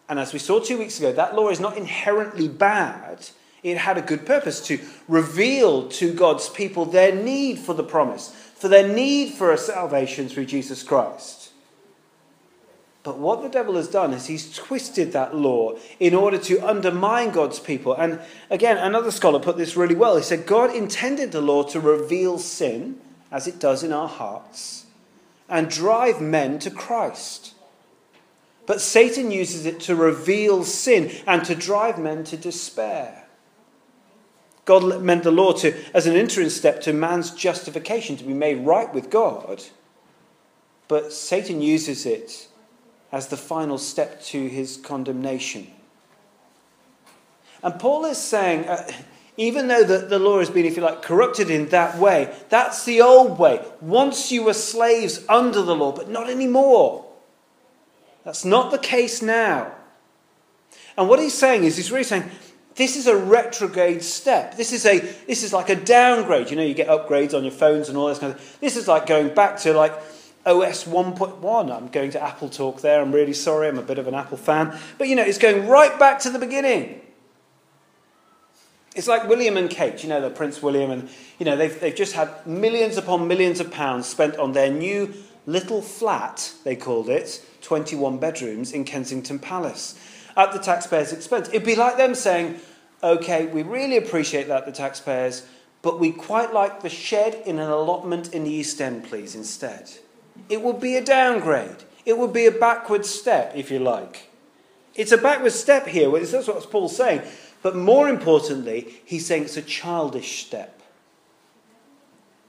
And 0.08 0.18
as 0.18 0.32
we 0.32 0.38
saw 0.38 0.58
two 0.58 0.78
weeks 0.78 0.98
ago, 0.98 1.12
that 1.12 1.34
law 1.34 1.50
is 1.50 1.60
not 1.60 1.76
inherently 1.76 2.48
bad, 2.48 3.28
it 3.62 3.78
had 3.78 3.98
a 3.98 4.02
good 4.02 4.26
purpose 4.26 4.64
to 4.66 4.78
reveal 5.08 5.88
to 5.88 6.12
God's 6.12 6.48
people 6.48 6.84
their 6.84 7.14
need 7.14 7.58
for 7.58 7.74
the 7.74 7.82
promise, 7.82 8.28
for 8.54 8.68
their 8.68 8.86
need 8.86 9.32
for 9.32 9.52
a 9.52 9.58
salvation 9.58 10.28
through 10.28 10.46
Jesus 10.46 10.82
Christ. 10.82 11.46
But 13.06 13.18
what 13.18 13.40
the 13.40 13.48
devil 13.48 13.76
has 13.76 13.86
done 13.86 14.12
is 14.12 14.26
he's 14.26 14.52
twisted 14.52 15.12
that 15.12 15.32
law 15.32 15.76
in 16.00 16.12
order 16.12 16.38
to 16.38 16.58
undermine 16.58 17.30
God's 17.30 17.60
people. 17.60 17.94
And 17.94 18.18
again, 18.50 18.76
another 18.78 19.12
scholar 19.12 19.38
put 19.38 19.56
this 19.56 19.76
really 19.76 19.94
well. 19.94 20.16
He 20.16 20.24
said, 20.24 20.44
God 20.44 20.74
intended 20.74 21.30
the 21.30 21.40
law 21.40 21.62
to 21.64 21.78
reveal 21.78 22.36
sin, 22.40 22.98
as 23.30 23.46
it 23.46 23.60
does 23.60 23.84
in 23.84 23.92
our 23.92 24.08
hearts, 24.08 24.86
and 25.48 25.70
drive 25.70 26.20
men 26.20 26.58
to 26.58 26.70
Christ. 26.70 27.54
But 28.66 28.80
Satan 28.80 29.30
uses 29.30 29.66
it 29.66 29.78
to 29.82 29.94
reveal 29.94 30.64
sin 30.64 31.12
and 31.28 31.44
to 31.44 31.54
drive 31.54 32.00
men 32.00 32.24
to 32.24 32.36
despair. 32.36 33.25
God 34.66 35.00
meant 35.00 35.22
the 35.22 35.30
law 35.30 35.52
to, 35.52 35.74
as 35.94 36.06
an 36.06 36.16
interim 36.16 36.50
step 36.50 36.82
to 36.82 36.92
man's 36.92 37.30
justification, 37.30 38.16
to 38.16 38.24
be 38.24 38.34
made 38.34 38.66
right 38.66 38.92
with 38.92 39.10
God. 39.10 39.62
But 40.88 41.12
Satan 41.12 41.62
uses 41.62 42.04
it 42.04 42.48
as 43.10 43.28
the 43.28 43.36
final 43.36 43.78
step 43.78 44.22
to 44.24 44.48
his 44.48 44.76
condemnation. 44.76 45.68
And 47.62 47.78
Paul 47.78 48.04
is 48.06 48.18
saying, 48.18 48.68
uh, 48.68 48.90
even 49.36 49.68
though 49.68 49.84
the, 49.84 49.98
the 49.98 50.18
law 50.18 50.40
has 50.40 50.50
been, 50.50 50.66
if 50.66 50.76
you 50.76 50.82
like, 50.82 51.00
corrupted 51.00 51.48
in 51.48 51.68
that 51.68 51.98
way, 51.98 52.34
that's 52.48 52.84
the 52.84 53.02
old 53.02 53.38
way. 53.38 53.64
Once 53.80 54.32
you 54.32 54.42
were 54.42 54.52
slaves 54.52 55.24
under 55.28 55.62
the 55.62 55.76
law, 55.76 55.92
but 55.92 56.10
not 56.10 56.28
anymore. 56.28 57.06
That's 58.24 58.44
not 58.44 58.72
the 58.72 58.78
case 58.78 59.22
now. 59.22 59.72
And 60.96 61.08
what 61.08 61.20
he's 61.20 61.34
saying 61.34 61.64
is, 61.64 61.76
he's 61.76 61.92
really 61.92 62.04
saying, 62.04 62.28
this 62.76 62.96
is 62.96 63.06
a 63.06 63.16
retrograde 63.16 64.02
step. 64.02 64.56
This 64.56 64.72
is 64.72 64.84
a 64.84 64.98
this 64.98 65.42
is 65.42 65.52
like 65.52 65.70
a 65.70 65.76
downgrade. 65.76 66.50
You 66.50 66.56
know, 66.56 66.62
you 66.62 66.74
get 66.74 66.88
upgrades 66.88 67.34
on 67.34 67.42
your 67.42 67.52
phones 67.52 67.88
and 67.88 67.96
all 67.96 68.08
this 68.08 68.18
kind 68.18 68.34
of. 68.34 68.40
Thing. 68.40 68.58
This 68.60 68.76
is 68.76 68.86
like 68.86 69.06
going 69.06 69.34
back 69.34 69.58
to 69.60 69.72
like 69.72 69.94
OS 70.44 70.84
1.1. 70.84 71.74
I'm 71.74 71.88
going 71.88 72.10
to 72.10 72.22
Apple 72.22 72.48
Talk 72.48 72.82
there. 72.82 73.00
I'm 73.00 73.12
really 73.12 73.32
sorry. 73.32 73.68
I'm 73.68 73.78
a 73.78 73.82
bit 73.82 73.98
of 73.98 74.06
an 74.06 74.14
Apple 74.14 74.36
fan. 74.36 74.78
But 74.98 75.08
you 75.08 75.16
know, 75.16 75.22
it's 75.22 75.38
going 75.38 75.66
right 75.66 75.98
back 75.98 76.20
to 76.20 76.30
the 76.30 76.38
beginning. 76.38 77.00
It's 78.94 79.08
like 79.08 79.28
William 79.28 79.56
and 79.58 79.68
Kate, 79.68 80.02
you 80.02 80.08
know, 80.08 80.22
the 80.22 80.30
Prince 80.30 80.62
William, 80.62 80.90
and 80.90 81.10
you 81.38 81.44
know, 81.44 81.54
they've, 81.54 81.78
they've 81.80 81.94
just 81.94 82.14
had 82.14 82.46
millions 82.46 82.96
upon 82.96 83.28
millions 83.28 83.60
of 83.60 83.70
pounds 83.70 84.06
spent 84.06 84.36
on 84.38 84.52
their 84.52 84.70
new 84.70 85.12
little 85.44 85.82
flat, 85.82 86.54
they 86.64 86.76
called 86.76 87.10
it, 87.10 87.44
21 87.60 88.18
bedrooms 88.18 88.72
in 88.72 88.84
Kensington 88.84 89.38
Palace, 89.38 89.98
at 90.36 90.52
the 90.52 90.58
taxpayers' 90.58 91.12
expense. 91.12 91.48
It'd 91.48 91.64
be 91.64 91.76
like 91.76 91.96
them 91.96 92.14
saying, 92.14 92.60
okay, 93.02 93.46
we 93.46 93.62
really 93.62 93.96
appreciate 93.96 94.48
that, 94.48 94.66
the 94.66 94.72
taxpayers, 94.72 95.46
but 95.82 95.98
we 96.00 96.12
quite 96.12 96.52
like 96.52 96.82
the 96.82 96.88
shed 96.88 97.42
in 97.46 97.58
an 97.58 97.70
allotment 97.70 98.34
in 98.34 98.44
the 98.44 98.50
East 98.50 98.80
End, 98.80 99.04
please, 99.04 99.34
instead. 99.34 99.90
It 100.48 100.62
would 100.62 100.80
be 100.80 100.96
a 100.96 101.04
downgrade. 101.04 101.84
It 102.04 102.18
would 102.18 102.32
be 102.32 102.46
a 102.46 102.52
backward 102.52 103.06
step, 103.06 103.52
if 103.54 103.70
you 103.70 103.78
like. 103.78 104.30
It's 104.94 105.12
a 105.12 105.18
backward 105.18 105.52
step 105.52 105.86
here. 105.86 106.10
That's 106.10 106.48
what 106.48 106.70
Paul's 106.70 106.96
saying. 106.96 107.22
But 107.62 107.76
more 107.76 108.08
importantly, 108.08 109.00
he's 109.04 109.26
saying 109.26 109.44
it's 109.44 109.56
a 109.56 109.62
childish 109.62 110.44
step. 110.46 110.80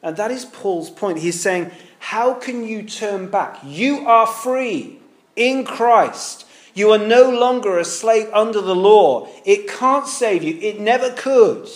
And 0.03 0.15
that 0.17 0.31
is 0.31 0.45
Paul's 0.45 0.89
point. 0.89 1.19
He's 1.19 1.39
saying, 1.39 1.71
How 1.99 2.35
can 2.35 2.65
you 2.65 2.83
turn 2.83 3.29
back? 3.29 3.59
You 3.63 4.07
are 4.07 4.27
free 4.27 4.99
in 5.35 5.65
Christ. 5.65 6.46
You 6.77 6.91
are 6.91 6.99
no 6.99 7.27
longer 7.27 7.79
a 7.79 7.83
slave 7.83 8.29
under 8.31 8.61
the 8.61 8.75
law. 8.75 9.27
It 9.43 9.67
can't 9.67 10.05
save 10.05 10.43
you, 10.43 10.59
it 10.61 10.79
never 10.79 11.11
could. 11.11 11.67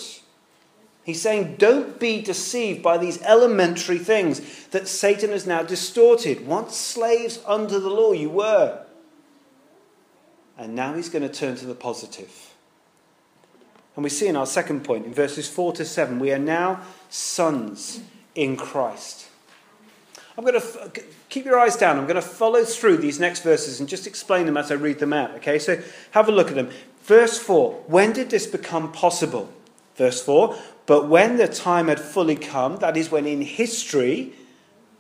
He's 1.03 1.19
saying, 1.19 1.55
don't 1.57 1.99
be 1.99 2.21
deceived 2.21 2.83
by 2.83 2.99
these 2.99 3.19
elementary 3.23 3.97
things 3.97 4.67
that 4.67 4.87
Satan 4.87 5.31
has 5.31 5.47
now 5.47 5.63
distorted. 5.63 6.45
Once 6.45 6.77
slaves 6.77 7.39
under 7.47 7.79
the 7.79 7.89
law, 7.89 8.11
you 8.11 8.29
were. 8.29 8.85
And 10.55 10.75
now 10.75 10.93
he's 10.93 11.09
going 11.09 11.27
to 11.27 11.33
turn 11.33 11.55
to 11.55 11.65
the 11.65 11.73
positive. 11.73 12.53
And 13.95 14.03
we 14.03 14.11
see 14.11 14.27
in 14.27 14.35
our 14.35 14.45
second 14.45 14.83
point, 14.83 15.07
in 15.07 15.15
verses 15.15 15.49
4 15.49 15.73
to 15.73 15.85
7, 15.85 16.19
we 16.19 16.31
are 16.31 16.37
now 16.37 16.81
sons 17.09 18.01
in 18.35 18.55
Christ. 18.55 19.30
I'm 20.37 20.43
going 20.45 20.59
to 20.59 20.65
f- 20.65 20.93
keep 21.29 21.45
your 21.45 21.59
eyes 21.59 21.75
down. 21.75 21.97
I'm 21.97 22.05
going 22.05 22.15
to 22.15 22.21
follow 22.21 22.63
through 22.63 22.97
these 22.97 23.19
next 23.19 23.43
verses 23.43 23.79
and 23.79 23.89
just 23.89 24.07
explain 24.07 24.45
them 24.45 24.57
as 24.57 24.71
I 24.71 24.75
read 24.75 24.99
them 24.99 25.13
out. 25.13 25.31
Okay, 25.35 25.59
so 25.59 25.81
have 26.11 26.29
a 26.29 26.31
look 26.31 26.47
at 26.49 26.55
them. 26.55 26.69
Verse 27.03 27.37
4 27.37 27.83
When 27.87 28.13
did 28.13 28.29
this 28.29 28.47
become 28.47 28.91
possible? 28.91 29.51
Verse 29.95 30.23
4 30.23 30.55
But 30.85 31.09
when 31.09 31.37
the 31.37 31.47
time 31.47 31.87
had 31.87 31.99
fully 31.99 32.35
come, 32.35 32.77
that 32.77 32.95
is, 32.95 33.11
when 33.11 33.25
in 33.25 33.41
history 33.41 34.33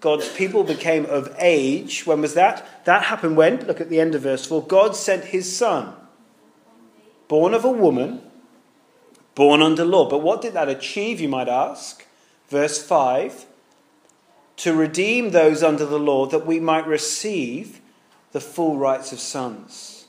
God's 0.01 0.27
people 0.33 0.63
became 0.63 1.05
of 1.05 1.33
age, 1.39 2.05
when 2.05 2.21
was 2.21 2.33
that? 2.33 2.85
That 2.85 3.03
happened 3.03 3.37
when? 3.37 3.65
Look 3.67 3.79
at 3.79 3.89
the 3.89 4.01
end 4.01 4.15
of 4.15 4.23
verse 4.23 4.45
4 4.45 4.63
God 4.63 4.95
sent 4.95 5.25
his 5.25 5.55
son, 5.55 5.93
born 7.27 7.53
of 7.53 7.63
a 7.63 7.71
woman, 7.71 8.21
born 9.33 9.61
under 9.61 9.85
law. 9.85 10.09
But 10.09 10.21
what 10.21 10.41
did 10.41 10.53
that 10.53 10.67
achieve, 10.67 11.21
you 11.21 11.29
might 11.29 11.47
ask? 11.47 12.05
Verse 12.49 12.83
5 12.83 13.45
To 14.61 14.75
redeem 14.75 15.31
those 15.31 15.63
under 15.63 15.87
the 15.87 15.97
law, 15.97 16.27
that 16.27 16.45
we 16.45 16.59
might 16.59 16.85
receive 16.85 17.81
the 18.31 18.39
full 18.39 18.77
rights 18.77 19.11
of 19.11 19.19
sons. 19.19 20.05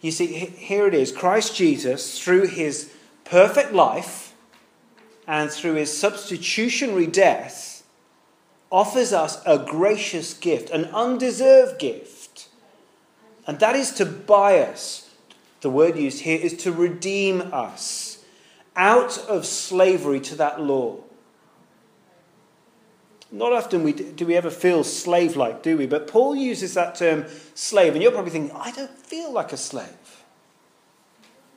You 0.00 0.10
see, 0.10 0.26
here 0.26 0.86
it 0.86 0.94
is 0.94 1.12
Christ 1.12 1.54
Jesus, 1.54 2.18
through 2.18 2.46
his 2.46 2.90
perfect 3.24 3.74
life 3.74 4.34
and 5.26 5.50
through 5.50 5.74
his 5.74 5.94
substitutionary 5.94 7.06
death, 7.06 7.82
offers 8.70 9.12
us 9.12 9.42
a 9.44 9.58
gracious 9.58 10.32
gift, 10.32 10.70
an 10.70 10.86
undeserved 10.86 11.78
gift. 11.78 12.48
And 13.46 13.58
that 13.60 13.76
is 13.76 13.90
to 13.96 14.06
buy 14.06 14.60
us. 14.60 15.10
The 15.60 15.68
word 15.68 15.98
used 15.98 16.22
here 16.22 16.40
is 16.40 16.56
to 16.62 16.72
redeem 16.72 17.52
us 17.52 18.24
out 18.76 19.18
of 19.18 19.44
slavery 19.44 20.20
to 20.20 20.34
that 20.36 20.58
law. 20.58 21.00
Not 23.32 23.54
often 23.54 23.82
we, 23.82 23.94
do 23.94 24.26
we 24.26 24.36
ever 24.36 24.50
feel 24.50 24.84
slave 24.84 25.36
like, 25.36 25.62
do 25.62 25.78
we? 25.78 25.86
But 25.86 26.06
Paul 26.06 26.36
uses 26.36 26.74
that 26.74 26.94
term 26.94 27.24
slave, 27.54 27.94
and 27.94 28.02
you're 28.02 28.12
probably 28.12 28.30
thinking, 28.30 28.54
I 28.54 28.70
don't 28.72 28.90
feel 28.90 29.32
like 29.32 29.54
a 29.54 29.56
slave. 29.56 29.88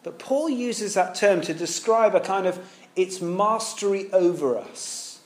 But 0.01 0.17
Paul 0.17 0.49
uses 0.49 0.93
that 0.93 1.15
term 1.15 1.41
to 1.41 1.53
describe 1.53 2.15
a 2.15 2.21
kind 2.21 2.47
of 2.47 2.65
its 2.95 3.21
mastery 3.21 4.09
over 4.13 4.57
us. 4.57 5.19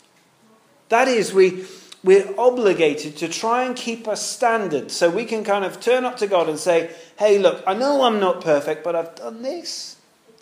That 0.87 1.07
is, 1.07 1.33
we, 1.33 1.65
we're 2.03 2.33
obligated 2.35 3.15
to 3.17 3.27
try 3.27 3.63
and 3.63 3.75
keep 3.75 4.07
a 4.07 4.15
standard 4.15 4.89
so 4.89 5.07
we 5.07 5.25
can 5.25 5.43
kind 5.43 5.63
of 5.63 5.79
turn 5.79 6.03
up 6.03 6.17
to 6.17 6.27
God 6.27 6.49
and 6.49 6.57
say, 6.57 6.89
hey, 7.19 7.37
look, 7.37 7.63
I 7.67 7.75
know 7.75 8.01
I'm 8.01 8.19
not 8.19 8.41
perfect, 8.41 8.83
but 8.83 8.95
I've 8.95 9.13
done 9.13 9.43
this. 9.43 9.97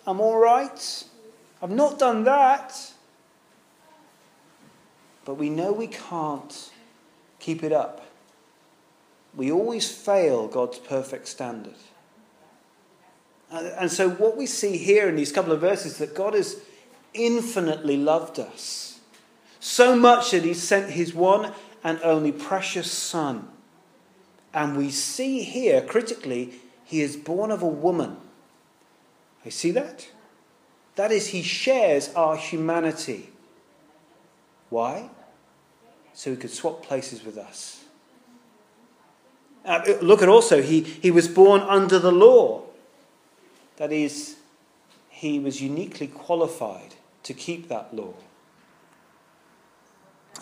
I'm 0.06 0.20
all 0.20 0.38
right. 0.38 1.04
I've 1.60 1.70
not 1.70 1.98
done 1.98 2.24
that. 2.24 2.92
But 5.28 5.34
we 5.34 5.50
know 5.50 5.72
we 5.72 5.88
can't 5.88 6.70
keep 7.38 7.62
it 7.62 7.70
up. 7.70 8.06
We 9.36 9.52
always 9.52 9.86
fail 9.86 10.48
God's 10.48 10.78
perfect 10.78 11.28
standard. 11.28 11.74
And 13.50 13.92
so, 13.92 14.08
what 14.08 14.38
we 14.38 14.46
see 14.46 14.78
here 14.78 15.06
in 15.06 15.16
these 15.16 15.30
couple 15.30 15.52
of 15.52 15.60
verses 15.60 15.92
is 15.92 15.98
that 15.98 16.14
God 16.14 16.32
has 16.32 16.62
infinitely 17.12 17.98
loved 17.98 18.40
us. 18.40 19.00
So 19.60 19.94
much 19.94 20.30
that 20.30 20.44
He 20.44 20.54
sent 20.54 20.92
His 20.92 21.12
one 21.12 21.52
and 21.84 22.00
only 22.02 22.32
precious 22.32 22.90
Son. 22.90 23.48
And 24.54 24.78
we 24.78 24.90
see 24.90 25.42
here, 25.42 25.82
critically, 25.82 26.54
He 26.84 27.02
is 27.02 27.18
born 27.18 27.50
of 27.50 27.60
a 27.60 27.68
woman. 27.68 28.16
You 29.44 29.50
see 29.50 29.72
that? 29.72 30.08
That 30.96 31.12
is, 31.12 31.26
He 31.28 31.42
shares 31.42 32.14
our 32.14 32.34
humanity. 32.34 33.28
Why? 34.70 35.10
So 36.18 36.32
He 36.32 36.36
could 36.36 36.50
swap 36.50 36.82
places 36.82 37.22
with 37.22 37.38
us. 37.38 37.84
Uh, 39.64 39.82
look 40.02 40.20
at 40.20 40.28
also, 40.28 40.60
he, 40.60 40.80
he 40.80 41.12
was 41.12 41.28
born 41.28 41.60
under 41.60 42.00
the 42.00 42.10
law. 42.10 42.64
That 43.76 43.92
is, 43.92 44.34
he 45.10 45.38
was 45.38 45.62
uniquely 45.62 46.08
qualified 46.08 46.96
to 47.22 47.32
keep 47.32 47.68
that 47.68 47.94
law. 47.94 48.14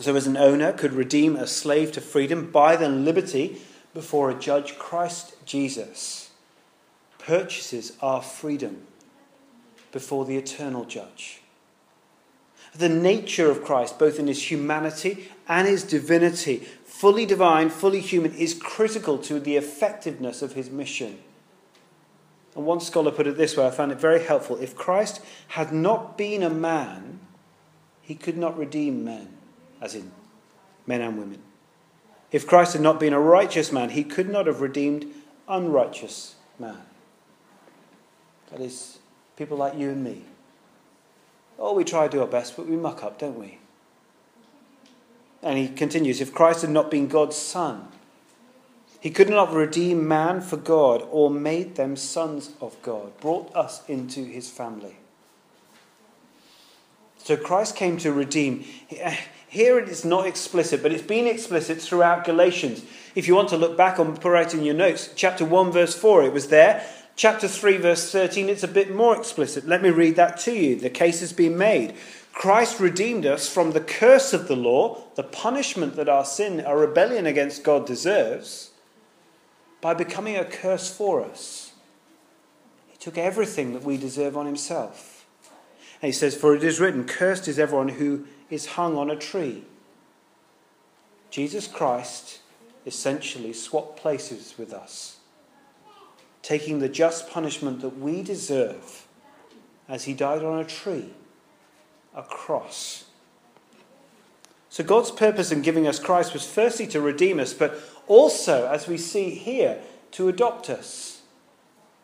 So, 0.00 0.16
as 0.16 0.26
an 0.26 0.38
owner 0.38 0.72
could 0.72 0.94
redeem 0.94 1.36
a 1.36 1.46
slave 1.46 1.92
to 1.92 2.00
freedom, 2.00 2.50
buy 2.50 2.76
them 2.76 3.04
liberty 3.04 3.60
before 3.92 4.30
a 4.30 4.34
judge, 4.34 4.78
Christ 4.78 5.36
Jesus 5.44 6.30
purchases 7.18 7.98
our 8.00 8.22
freedom 8.22 8.86
before 9.92 10.24
the 10.24 10.38
eternal 10.38 10.86
judge. 10.86 11.42
The 12.78 12.88
nature 12.88 13.50
of 13.50 13.64
Christ, 13.64 13.98
both 13.98 14.18
in 14.18 14.26
his 14.26 14.50
humanity 14.50 15.28
and 15.48 15.66
his 15.66 15.82
divinity, 15.82 16.66
fully 16.84 17.24
divine, 17.24 17.70
fully 17.70 18.00
human, 18.00 18.34
is 18.34 18.54
critical 18.54 19.18
to 19.18 19.40
the 19.40 19.56
effectiveness 19.56 20.42
of 20.42 20.52
his 20.54 20.70
mission. 20.70 21.18
And 22.54 22.64
one 22.64 22.80
scholar 22.80 23.10
put 23.10 23.26
it 23.26 23.36
this 23.36 23.56
way 23.56 23.66
I 23.66 23.70
found 23.70 23.92
it 23.92 24.00
very 24.00 24.22
helpful. 24.22 24.56
If 24.56 24.74
Christ 24.74 25.22
had 25.48 25.72
not 25.72 26.16
been 26.16 26.42
a 26.42 26.50
man, 26.50 27.20
he 28.00 28.14
could 28.14 28.36
not 28.36 28.58
redeem 28.58 29.04
men. 29.04 29.36
as 29.80 29.94
in 29.94 30.10
men 30.86 31.00
and 31.00 31.18
women. 31.18 31.42
If 32.32 32.46
Christ 32.46 32.72
had 32.72 32.82
not 32.82 32.98
been 32.98 33.12
a 33.12 33.20
righteous 33.20 33.72
man, 33.72 33.90
he 33.90 34.04
could 34.04 34.28
not 34.28 34.46
have 34.46 34.60
redeemed 34.60 35.06
unrighteous 35.48 36.36
man. 36.58 36.82
That 38.50 38.60
is, 38.60 38.98
people 39.36 39.56
like 39.56 39.76
you 39.76 39.90
and 39.90 40.02
me. 40.02 40.22
Oh, 41.58 41.74
we 41.74 41.84
try 41.84 42.06
to 42.06 42.12
do 42.12 42.20
our 42.20 42.26
best, 42.26 42.56
but 42.56 42.66
we 42.66 42.76
muck 42.76 43.02
up, 43.02 43.18
don't 43.18 43.38
we? 43.38 43.58
And 45.42 45.58
he 45.58 45.68
continues 45.68 46.20
if 46.20 46.34
Christ 46.34 46.62
had 46.62 46.70
not 46.70 46.90
been 46.90 47.08
God's 47.08 47.36
Son, 47.36 47.88
he 49.00 49.10
could 49.10 49.30
not 49.30 49.52
redeem 49.52 50.08
man 50.08 50.40
for 50.40 50.56
God 50.56 51.06
or 51.10 51.30
made 51.30 51.76
them 51.76 51.96
sons 51.96 52.50
of 52.60 52.80
God, 52.82 53.18
brought 53.20 53.54
us 53.54 53.82
into 53.88 54.24
his 54.24 54.50
family. 54.50 54.96
So 57.18 57.36
Christ 57.36 57.76
came 57.76 57.98
to 57.98 58.12
redeem. 58.12 58.64
Here 59.48 59.78
it 59.78 59.88
is 59.88 60.04
not 60.04 60.26
explicit, 60.26 60.82
but 60.82 60.92
it's 60.92 61.02
been 61.02 61.26
explicit 61.26 61.80
throughout 61.80 62.24
Galatians. 62.24 62.84
If 63.14 63.26
you 63.28 63.34
want 63.34 63.48
to 63.50 63.56
look 63.56 63.76
back 63.76 63.98
on, 63.98 64.16
put 64.16 64.30
right 64.30 64.52
in 64.52 64.64
your 64.64 64.74
notes, 64.74 65.10
chapter 65.14 65.44
1, 65.44 65.72
verse 65.72 65.94
4, 65.94 66.24
it 66.24 66.32
was 66.32 66.48
there. 66.48 66.84
Chapter 67.16 67.48
3, 67.48 67.78
verse 67.78 68.12
13, 68.12 68.50
it's 68.50 68.62
a 68.62 68.68
bit 68.68 68.94
more 68.94 69.16
explicit. 69.16 69.66
Let 69.66 69.82
me 69.82 69.88
read 69.88 70.16
that 70.16 70.38
to 70.40 70.52
you. 70.52 70.76
The 70.76 70.90
case 70.90 71.20
has 71.20 71.32
been 71.32 71.56
made. 71.56 71.94
Christ 72.34 72.78
redeemed 72.78 73.24
us 73.24 73.48
from 73.48 73.72
the 73.72 73.80
curse 73.80 74.34
of 74.34 74.46
the 74.46 74.56
law, 74.56 75.02
the 75.14 75.22
punishment 75.22 75.96
that 75.96 76.10
our 76.10 76.26
sin, 76.26 76.60
our 76.60 76.78
rebellion 76.78 77.24
against 77.24 77.64
God 77.64 77.86
deserves, 77.86 78.72
by 79.80 79.94
becoming 79.94 80.36
a 80.36 80.44
curse 80.44 80.94
for 80.94 81.24
us. 81.24 81.72
He 82.88 82.98
took 82.98 83.16
everything 83.16 83.72
that 83.72 83.82
we 83.82 83.96
deserve 83.96 84.36
on 84.36 84.44
himself. 84.44 85.24
And 86.02 86.08
he 86.08 86.12
says, 86.12 86.36
For 86.36 86.54
it 86.54 86.62
is 86.62 86.80
written, 86.80 87.04
Cursed 87.04 87.48
is 87.48 87.58
everyone 87.58 87.88
who 87.88 88.26
is 88.50 88.66
hung 88.66 88.98
on 88.98 89.10
a 89.10 89.16
tree. 89.16 89.64
Jesus 91.30 91.66
Christ 91.66 92.40
essentially 92.84 93.54
swapped 93.54 93.96
places 93.96 94.54
with 94.58 94.74
us, 94.74 95.15
taking 96.46 96.78
the 96.78 96.88
just 96.88 97.28
punishment 97.28 97.80
that 97.80 97.98
we 97.98 98.22
deserve 98.22 99.08
as 99.88 100.04
he 100.04 100.14
died 100.14 100.44
on 100.44 100.60
a 100.60 100.64
tree, 100.64 101.10
a 102.14 102.22
cross. 102.22 103.06
So 104.70 104.84
God's 104.84 105.10
purpose 105.10 105.50
in 105.50 105.60
giving 105.60 105.88
us 105.88 105.98
Christ 105.98 106.32
was 106.32 106.46
firstly 106.46 106.86
to 106.88 107.00
redeem 107.00 107.40
us, 107.40 107.52
but 107.52 107.80
also, 108.06 108.68
as 108.68 108.86
we 108.86 108.96
see 108.96 109.30
here, 109.30 109.80
to 110.12 110.28
adopt 110.28 110.70
us, 110.70 111.22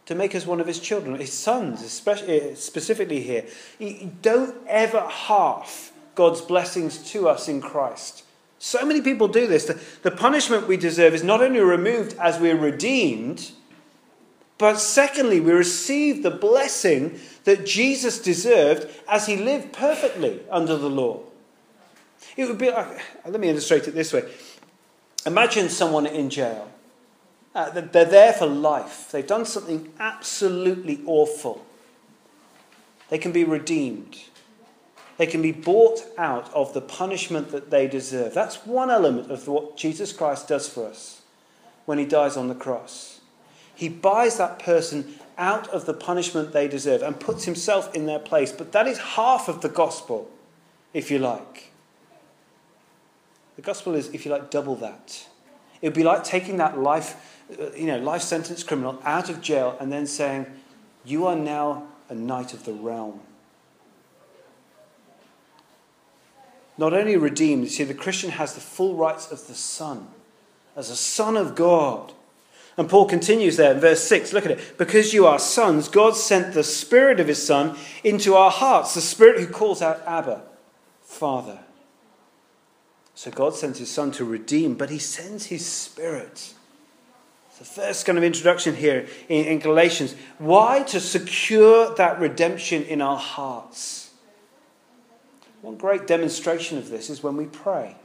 to 0.06 0.16
make 0.16 0.34
us 0.34 0.44
one 0.44 0.58
of 0.58 0.66
his 0.66 0.80
children, 0.80 1.14
his 1.20 1.32
sons, 1.32 1.80
especially, 1.80 2.40
eh, 2.40 2.54
specifically 2.56 3.22
here. 3.22 3.44
don't 4.22 4.56
ever 4.66 5.06
half 5.08 5.92
God's 6.16 6.40
blessings 6.40 6.98
to 7.12 7.28
us 7.28 7.46
in 7.46 7.60
Christ. 7.60 8.24
So 8.58 8.84
many 8.84 9.02
people 9.02 9.28
do 9.28 9.46
this. 9.46 9.66
The, 9.66 9.80
the 10.02 10.10
punishment 10.10 10.66
we 10.66 10.76
deserve 10.76 11.14
is 11.14 11.22
not 11.22 11.42
only 11.42 11.60
removed 11.60 12.16
as 12.18 12.40
we're 12.40 12.58
redeemed, 12.58 13.52
but 14.62 14.78
secondly, 14.78 15.40
we 15.40 15.50
receive 15.50 16.22
the 16.22 16.30
blessing 16.30 17.18
that 17.42 17.66
Jesus 17.66 18.20
deserved 18.20 18.88
as 19.08 19.26
he 19.26 19.34
lived 19.34 19.72
perfectly 19.72 20.38
under 20.48 20.76
the 20.76 20.88
law. 20.88 21.18
It 22.36 22.46
would 22.46 22.58
be 22.58 22.70
like, 22.70 23.00
let 23.26 23.40
me 23.40 23.48
illustrate 23.48 23.88
it 23.88 23.90
this 23.96 24.12
way. 24.12 24.22
Imagine 25.26 25.68
someone 25.68 26.06
in 26.06 26.30
jail. 26.30 26.70
Uh, 27.52 27.70
they're 27.70 28.04
there 28.04 28.32
for 28.32 28.46
life. 28.46 29.10
They've 29.10 29.26
done 29.26 29.46
something 29.46 29.92
absolutely 29.98 31.00
awful. 31.06 31.66
They 33.08 33.18
can 33.18 33.32
be 33.32 33.42
redeemed. 33.42 34.16
They 35.16 35.26
can 35.26 35.42
be 35.42 35.50
bought 35.50 36.04
out 36.16 36.54
of 36.54 36.72
the 36.72 36.80
punishment 36.80 37.50
that 37.50 37.72
they 37.72 37.88
deserve. 37.88 38.32
That's 38.32 38.64
one 38.64 38.90
element 38.90 39.28
of 39.32 39.48
what 39.48 39.76
Jesus 39.76 40.12
Christ 40.12 40.46
does 40.46 40.68
for 40.68 40.86
us 40.86 41.22
when 41.84 41.98
he 41.98 42.04
dies 42.04 42.36
on 42.36 42.46
the 42.46 42.54
cross. 42.54 43.11
He 43.82 43.88
buys 43.88 44.36
that 44.38 44.60
person 44.60 45.16
out 45.36 45.66
of 45.70 45.86
the 45.86 45.92
punishment 45.92 46.52
they 46.52 46.68
deserve 46.68 47.02
and 47.02 47.18
puts 47.18 47.46
himself 47.46 47.92
in 47.96 48.06
their 48.06 48.20
place. 48.20 48.52
But 48.52 48.70
that 48.70 48.86
is 48.86 48.96
half 48.96 49.48
of 49.48 49.60
the 49.60 49.68
gospel, 49.68 50.30
if 50.94 51.10
you 51.10 51.18
like. 51.18 51.72
The 53.56 53.62
gospel 53.62 53.96
is, 53.96 54.06
if 54.10 54.24
you 54.24 54.30
like, 54.30 54.52
double 54.52 54.76
that. 54.76 55.26
It 55.80 55.88
would 55.88 55.94
be 55.94 56.04
like 56.04 56.22
taking 56.22 56.58
that 56.58 56.78
life, 56.78 57.42
uh, 57.60 57.72
you 57.72 57.86
know, 57.86 57.98
life 57.98 58.22
sentence 58.22 58.62
criminal 58.62 59.00
out 59.04 59.28
of 59.28 59.40
jail 59.40 59.76
and 59.80 59.92
then 59.92 60.06
saying, 60.06 60.46
You 61.04 61.26
are 61.26 61.34
now 61.34 61.88
a 62.08 62.14
knight 62.14 62.54
of 62.54 62.64
the 62.64 62.72
realm. 62.72 63.18
Not 66.78 66.92
only 66.92 67.16
redeemed, 67.16 67.64
you 67.64 67.68
see, 67.68 67.82
the 67.82 67.94
Christian 67.94 68.30
has 68.30 68.54
the 68.54 68.60
full 68.60 68.94
rights 68.94 69.32
of 69.32 69.48
the 69.48 69.54
Son, 69.54 70.06
as 70.76 70.88
a 70.88 70.94
Son 70.94 71.36
of 71.36 71.56
God. 71.56 72.12
And 72.76 72.88
Paul 72.88 73.06
continues 73.06 73.56
there 73.56 73.72
in 73.72 73.80
verse 73.80 74.02
6. 74.04 74.32
Look 74.32 74.46
at 74.46 74.52
it. 74.52 74.78
Because 74.78 75.12
you 75.12 75.26
are 75.26 75.38
sons, 75.38 75.88
God 75.88 76.16
sent 76.16 76.54
the 76.54 76.64
Spirit 76.64 77.20
of 77.20 77.28
His 77.28 77.44
Son 77.44 77.76
into 78.02 78.34
our 78.34 78.50
hearts, 78.50 78.94
the 78.94 79.00
Spirit 79.00 79.40
who 79.40 79.46
calls 79.46 79.82
out 79.82 80.02
Abba, 80.06 80.42
Father. 81.02 81.58
So 83.14 83.30
God 83.30 83.54
sends 83.54 83.78
his 83.78 83.90
son 83.90 84.10
to 84.12 84.24
redeem, 84.24 84.74
but 84.74 84.90
he 84.90 84.98
sends 84.98 85.46
his 85.46 85.64
spirit. 85.64 86.54
It's 87.48 87.58
the 87.58 87.64
first 87.64 88.06
kind 88.06 88.18
of 88.18 88.24
introduction 88.24 88.74
here 88.74 89.06
in, 89.28 89.44
in 89.44 89.58
Galatians. 89.58 90.16
Why? 90.38 90.82
To 90.84 90.98
secure 90.98 91.94
that 91.94 92.18
redemption 92.18 92.82
in 92.82 93.00
our 93.00 93.18
hearts. 93.18 94.10
One 95.60 95.76
great 95.76 96.06
demonstration 96.06 96.78
of 96.78 96.88
this 96.88 97.10
is 97.10 97.22
when 97.22 97.36
we 97.36 97.46
pray. 97.46 97.96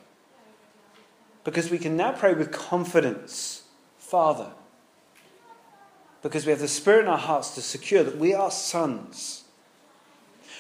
Because 1.44 1.72
we 1.72 1.80
can 1.80 1.98
now 1.98 2.12
pray 2.12 2.34
with 2.34 2.52
confidence, 2.52 3.64
Father. 3.98 4.52
Because 6.22 6.46
we 6.46 6.52
have 6.52 6.60
the 6.60 6.68
Spirit 6.68 7.04
in 7.04 7.08
our 7.08 7.18
hearts 7.18 7.56
to 7.56 7.62
secure 7.62 8.04
that 8.04 8.18
we 8.18 8.34
are 8.34 8.52
sons. 8.52 9.44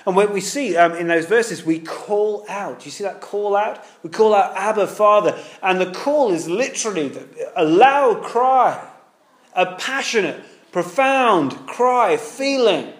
And 0.05 0.15
what 0.15 0.31
we 0.31 0.39
see 0.39 0.77
um, 0.77 0.93
in 0.93 1.07
those 1.07 1.25
verses, 1.25 1.65
we 1.65 1.79
call 1.79 2.45
out. 2.47 2.79
Do 2.79 2.85
you 2.85 2.91
see 2.91 3.03
that 3.03 3.19
call 3.19 3.57
out? 3.57 3.83
We 4.03 4.09
call 4.09 4.33
out 4.33 4.55
Abba, 4.55 4.87
Father. 4.87 5.37
And 5.61 5.81
the 5.81 5.91
call 5.91 6.31
is 6.31 6.47
literally 6.47 7.11
a 7.55 7.65
loud 7.65 8.23
cry, 8.23 8.87
a 9.53 9.75
passionate, 9.75 10.41
profound 10.71 11.67
cry, 11.67 12.15
feeling. 12.15 12.93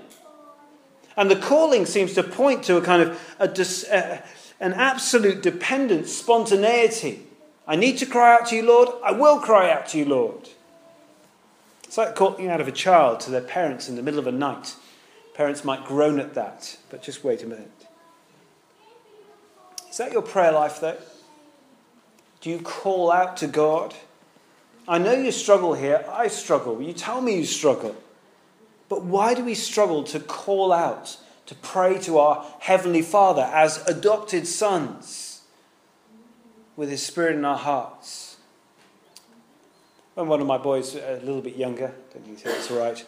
And 1.16 1.32
the 1.32 1.38
calling 1.38 1.86
seems 1.86 2.14
to 2.16 2.24
point 2.24 2.64
to 2.64 2.76
a 2.78 2.82
kind 2.82 3.02
of 3.02 3.36
a 3.40 4.24
an 4.60 4.74
absolute 4.74 5.42
dependent 5.42 6.08
spontaneity. 6.08 7.26
I 7.68 7.76
need 7.76 7.98
to 8.00 8.06
cry 8.06 8.36
out 8.36 8.48
to 8.48 8.56
you, 8.56 8.64
Lord. 8.64 8.90
I 9.04 9.12
will 9.12 9.40
cry 9.40 9.72
out 9.72 9.88
to 9.90 9.98
you, 9.98 10.06
Lord. 10.06 10.50
It's 11.88 11.98
like 11.98 12.16
calling 12.16 12.50
out 12.50 12.60
of 12.60 12.68
a 12.68 12.72
child 12.74 13.22
to 13.22 13.32
their 13.32 13.42
parents 13.42 13.88
in 13.88 13.96
the 13.96 14.04
middle 14.04 14.20
of 14.20 14.28
a 14.28 14.32
night. 14.32 14.76
Parents 15.34 15.64
might 15.64 15.86
groan 15.86 16.20
at 16.20 16.34
that, 16.34 16.78
but 16.90 17.02
just 17.02 17.24
wait 17.24 17.44
a 17.44 17.48
minute. 17.48 17.72
Is 19.90 19.98
that 19.98 20.12
your 20.12 20.22
prayer 20.22 20.52
life, 20.52 20.82
though? 20.82 20.98
Do 22.42 22.50
you 22.50 22.60
call 22.60 23.12
out 23.12 23.38
to 23.38 23.48
God? 23.48 23.96
I 24.88 24.98
know 24.98 25.14
you 25.14 25.32
struggle 25.32 25.74
here. 25.74 26.06
I 26.10 26.28
struggle. 26.28 26.82
You 26.82 26.94
tell 26.94 27.22
me 27.22 27.38
you 27.38 27.46
struggle. 27.46 27.96
But 28.90 29.04
why 29.04 29.34
do 29.34 29.44
we 29.44 29.56
struggle 29.56 30.04
to 30.06 30.20
call 30.20 30.72
out, 30.72 31.18
to 31.46 31.56
pray 31.56 31.98
to 32.00 32.20
our 32.20 32.46
Heavenly 32.60 33.02
Father 33.02 33.50
as 33.54 33.86
adopted 33.88 34.46
sons 34.46 35.42
with 36.76 36.90
His 36.90 37.04
Spirit 37.04 37.38
in 37.38 37.46
our 37.46 37.58
hearts? 37.58 38.27
When 40.18 40.30
one 40.30 40.42
of 40.42 40.48
my 40.48 40.58
boys, 40.58 40.96
a 40.96 41.20
little 41.24 41.44
bit 41.44 41.58
younger, 41.58 41.94
don't 42.12 42.26
think 42.26 42.42
that's 42.42 42.72
all 42.72 42.80
right, 42.80 43.06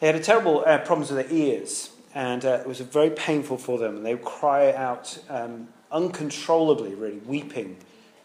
they 0.00 0.06
had 0.06 0.16
a 0.16 0.20
terrible 0.20 0.64
uh, 0.64 0.78
problems 0.78 1.10
with 1.10 1.28
their 1.28 1.36
ears, 1.36 1.90
and 2.14 2.42
uh, 2.46 2.60
it 2.62 2.66
was 2.66 2.80
very 2.80 3.10
painful 3.10 3.58
for 3.58 3.76
them. 3.76 3.96
And 3.96 4.06
they 4.06 4.14
would 4.14 4.24
cry 4.24 4.72
out 4.72 5.18
um, 5.28 5.68
uncontrollably, 5.90 6.94
really 6.94 7.18
weeping 7.18 7.76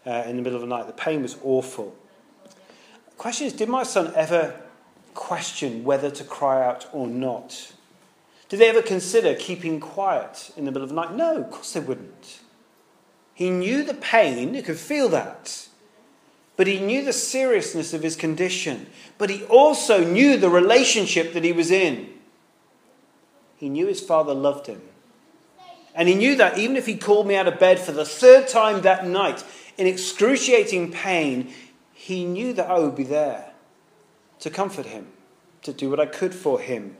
uh, 0.06 0.22
in 0.24 0.36
the 0.36 0.42
middle 0.42 0.54
of 0.54 0.62
the 0.62 0.66
night. 0.66 0.86
The 0.86 0.94
pain 0.94 1.20
was 1.20 1.36
awful. 1.44 1.94
The 2.44 3.16
question 3.18 3.46
is, 3.46 3.52
did 3.52 3.68
my 3.68 3.82
son 3.82 4.14
ever 4.16 4.58
question 5.12 5.84
whether 5.84 6.10
to 6.10 6.24
cry 6.24 6.64
out 6.64 6.88
or 6.94 7.06
not? 7.06 7.74
Did 8.48 8.60
they 8.60 8.70
ever 8.70 8.80
consider 8.80 9.34
keeping 9.34 9.78
quiet 9.78 10.52
in 10.56 10.64
the 10.64 10.70
middle 10.70 10.84
of 10.84 10.88
the 10.88 10.94
night? 10.94 11.14
No, 11.14 11.36
of 11.36 11.50
course 11.50 11.74
they 11.74 11.80
wouldn't. 11.80 12.40
He 13.34 13.50
knew 13.50 13.82
the 13.82 13.92
pain, 13.92 14.54
he 14.54 14.62
could 14.62 14.78
feel 14.78 15.10
that 15.10 15.67
but 16.58 16.66
he 16.66 16.80
knew 16.80 17.04
the 17.04 17.12
seriousness 17.12 17.94
of 17.94 18.02
his 18.02 18.16
condition. 18.16 18.88
But 19.16 19.30
he 19.30 19.44
also 19.44 20.04
knew 20.04 20.36
the 20.36 20.50
relationship 20.50 21.32
that 21.34 21.44
he 21.44 21.52
was 21.52 21.70
in. 21.70 22.12
He 23.56 23.68
knew 23.68 23.86
his 23.86 24.00
father 24.00 24.34
loved 24.34 24.66
him. 24.66 24.82
And 25.94 26.08
he 26.08 26.16
knew 26.16 26.34
that 26.34 26.58
even 26.58 26.76
if 26.76 26.84
he 26.84 26.96
called 26.96 27.28
me 27.28 27.36
out 27.36 27.46
of 27.46 27.60
bed 27.60 27.78
for 27.78 27.92
the 27.92 28.04
third 28.04 28.48
time 28.48 28.80
that 28.80 29.06
night 29.06 29.44
in 29.76 29.86
excruciating 29.86 30.90
pain, 30.90 31.52
he 31.94 32.24
knew 32.24 32.52
that 32.54 32.68
I 32.68 32.80
would 32.80 32.96
be 32.96 33.04
there 33.04 33.52
to 34.40 34.50
comfort 34.50 34.86
him, 34.86 35.06
to 35.62 35.72
do 35.72 35.88
what 35.88 36.00
I 36.00 36.06
could 36.06 36.34
for 36.34 36.58
him. 36.58 36.96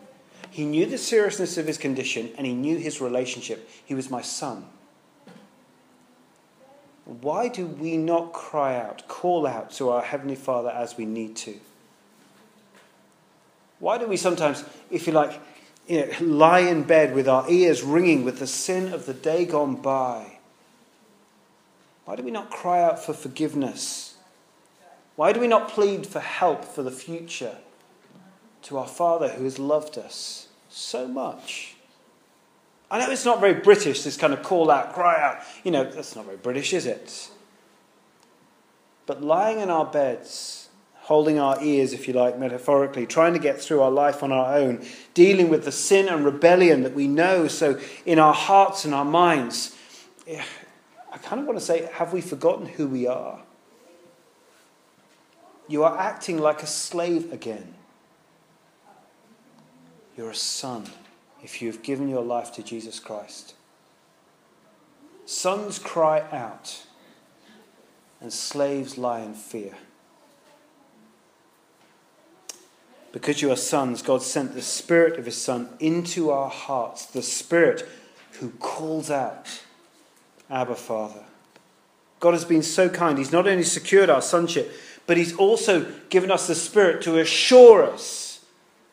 He 0.53 0.66
knew 0.66 0.87
the 0.87 0.99
seriousness 0.99 1.59
of 1.59 1.66
his 1.66 1.79
condition 1.79 2.31
and 2.38 2.47
he 2.47 2.55
knew 2.55 2.77
his 2.77 3.01
relationship. 3.01 3.68
He 3.85 3.97
was 3.97 4.09
my 4.09 4.23
son. 4.23 4.66
Why 7.09 7.49
do 7.49 7.66
we 7.66 7.97
not 7.97 8.35
cry 8.35 8.77
out, 8.77 9.09
call 9.09 9.47
out 9.47 9.71
to 9.73 9.88
our 9.88 10.03
Heavenly 10.03 10.35
Father 10.35 10.68
as 10.68 10.99
we 10.99 11.07
need 11.07 11.37
to? 11.37 11.59
Why 13.79 13.97
do 13.97 14.07
we 14.07 14.18
sometimes, 14.18 14.62
if 14.90 15.07
you 15.07 15.14
like, 15.14 15.40
you 15.87 16.05
know, 16.05 16.12
lie 16.21 16.61
in 16.61 16.83
bed 16.83 17.14
with 17.14 17.27
our 17.27 17.49
ears 17.49 17.83
ringing 17.83 18.27
with 18.27 18.40
the 18.40 18.47
sin 18.47 18.92
of 18.92 19.07
the 19.07 19.14
day 19.14 19.47
gone 19.47 19.77
by? 19.77 20.38
Why 22.05 22.14
do 22.14 22.23
we 22.23 22.31
not 22.31 22.51
cry 22.51 22.83
out 22.83 23.03
for 23.03 23.14
forgiveness? 23.14 24.16
Why 25.16 25.33
do 25.33 25.40
we 25.40 25.49
not 25.49 25.71
plead 25.71 26.07
for 26.07 26.21
help 26.21 26.62
for 26.62 26.83
the 26.83 26.90
future 26.90 27.57
to 28.64 28.77
our 28.77 28.87
Father 28.87 29.31
who 29.31 29.44
has 29.44 29.59
loved 29.59 29.97
us 29.97 30.49
so 30.68 31.09
much? 31.09 31.78
I 32.90 32.98
know 32.98 33.11
it's 33.11 33.24
not 33.24 33.40
very 33.40 33.55
British, 33.55 34.03
this 34.03 34.16
kind 34.16 34.33
of 34.33 34.42
call 34.42 34.70
out, 34.70 34.94
cry 34.94 35.20
out. 35.20 35.42
You 35.62 35.70
know, 35.70 35.85
that's 35.85 36.16
not 36.16 36.24
very 36.24 36.38
British, 36.38 36.72
is 36.72 36.87
it? 36.87 37.31
But 39.07 39.22
lying 39.22 39.61
in 39.61 39.70
our 39.70 39.85
beds, 39.85 40.68
holding 40.94 41.38
our 41.38 41.62
ears, 41.62 41.92
if 41.92 42.09
you 42.09 42.14
like, 42.14 42.38
metaphorically, 42.38 43.07
trying 43.07 43.35
to 43.35 43.38
get 43.38 43.61
through 43.61 43.83
our 43.83 43.90
life 43.90 44.22
on 44.22 44.33
our 44.33 44.57
own, 44.57 44.85
dealing 45.12 45.51
with 45.51 45.64
the 45.64 45.72
sin 45.72 46.09
and 46.09 46.24
rebellion 46.24 46.83
that 46.83 46.94
we 46.94 47.07
know 47.07 47.46
so 47.46 47.79
in 48.07 48.18
our 48.18 48.35
hearts 48.35 48.85
and 48.87 48.94
our 48.94 49.05
minds, 49.05 49.77
eh, 50.27 50.42
I 51.12 51.18
kind 51.18 51.40
of 51.40 51.46
want 51.46 51.59
to 51.59 51.64
say, 51.64 51.90
have 51.94 52.12
we 52.12 52.22
forgotten 52.22 52.66
who 52.66 52.87
we 52.87 53.07
are? 53.07 53.40
You 55.66 55.85
are 55.85 55.98
acting 55.98 56.38
like 56.38 56.62
a 56.62 56.66
slave 56.66 57.33
again. 57.33 57.74
You're 60.16 60.31
a 60.31 60.35
son 60.35 60.87
if 61.42 61.62
you 61.62 61.70
have 61.70 61.83
given 61.83 62.09
your 62.09 62.22
life 62.22 62.53
to 62.53 62.62
Jesus 62.62 62.98
Christ. 63.01 63.55
Sons 65.27 65.79
cry 65.79 66.20
out, 66.33 66.85
and 68.20 68.33
slaves 68.33 68.98
lie 68.98 69.20
in 69.20 69.35
fear. 69.35 69.74
Because 73.12 73.40
you 73.40 73.51
are 73.51 73.57
sons, 73.57 74.03
God 74.03 74.22
sent 74.22 74.55
the 74.55 74.62
Spirit 74.62 75.18
of 75.18 75.27
His 75.27 75.40
Son 75.40 75.68
into 75.81 76.31
our 76.31 76.51
hearts, 76.51 77.07
the 77.07 77.22
Spirit 77.22 77.88
who 78.40 78.51
calls 78.53 79.11
out, 79.11 79.62
Abba, 80.51 80.74
Father. 80.74 81.24
God 82.20 82.33
has 82.33 82.44
been 82.44 82.62
so 82.62 82.88
kind. 82.88 83.18
He's 83.18 83.33
not 83.33 83.46
only 83.46 83.62
secured 83.62 84.11
our 84.11 84.22
sonship, 84.22 84.72
but 85.07 85.16
He's 85.16 85.37
also 85.37 85.87
given 86.11 86.31
us 86.31 86.46
the 86.46 86.55
Spirit 86.55 87.03
to 87.03 87.18
assure 87.18 87.85
us 87.85 88.44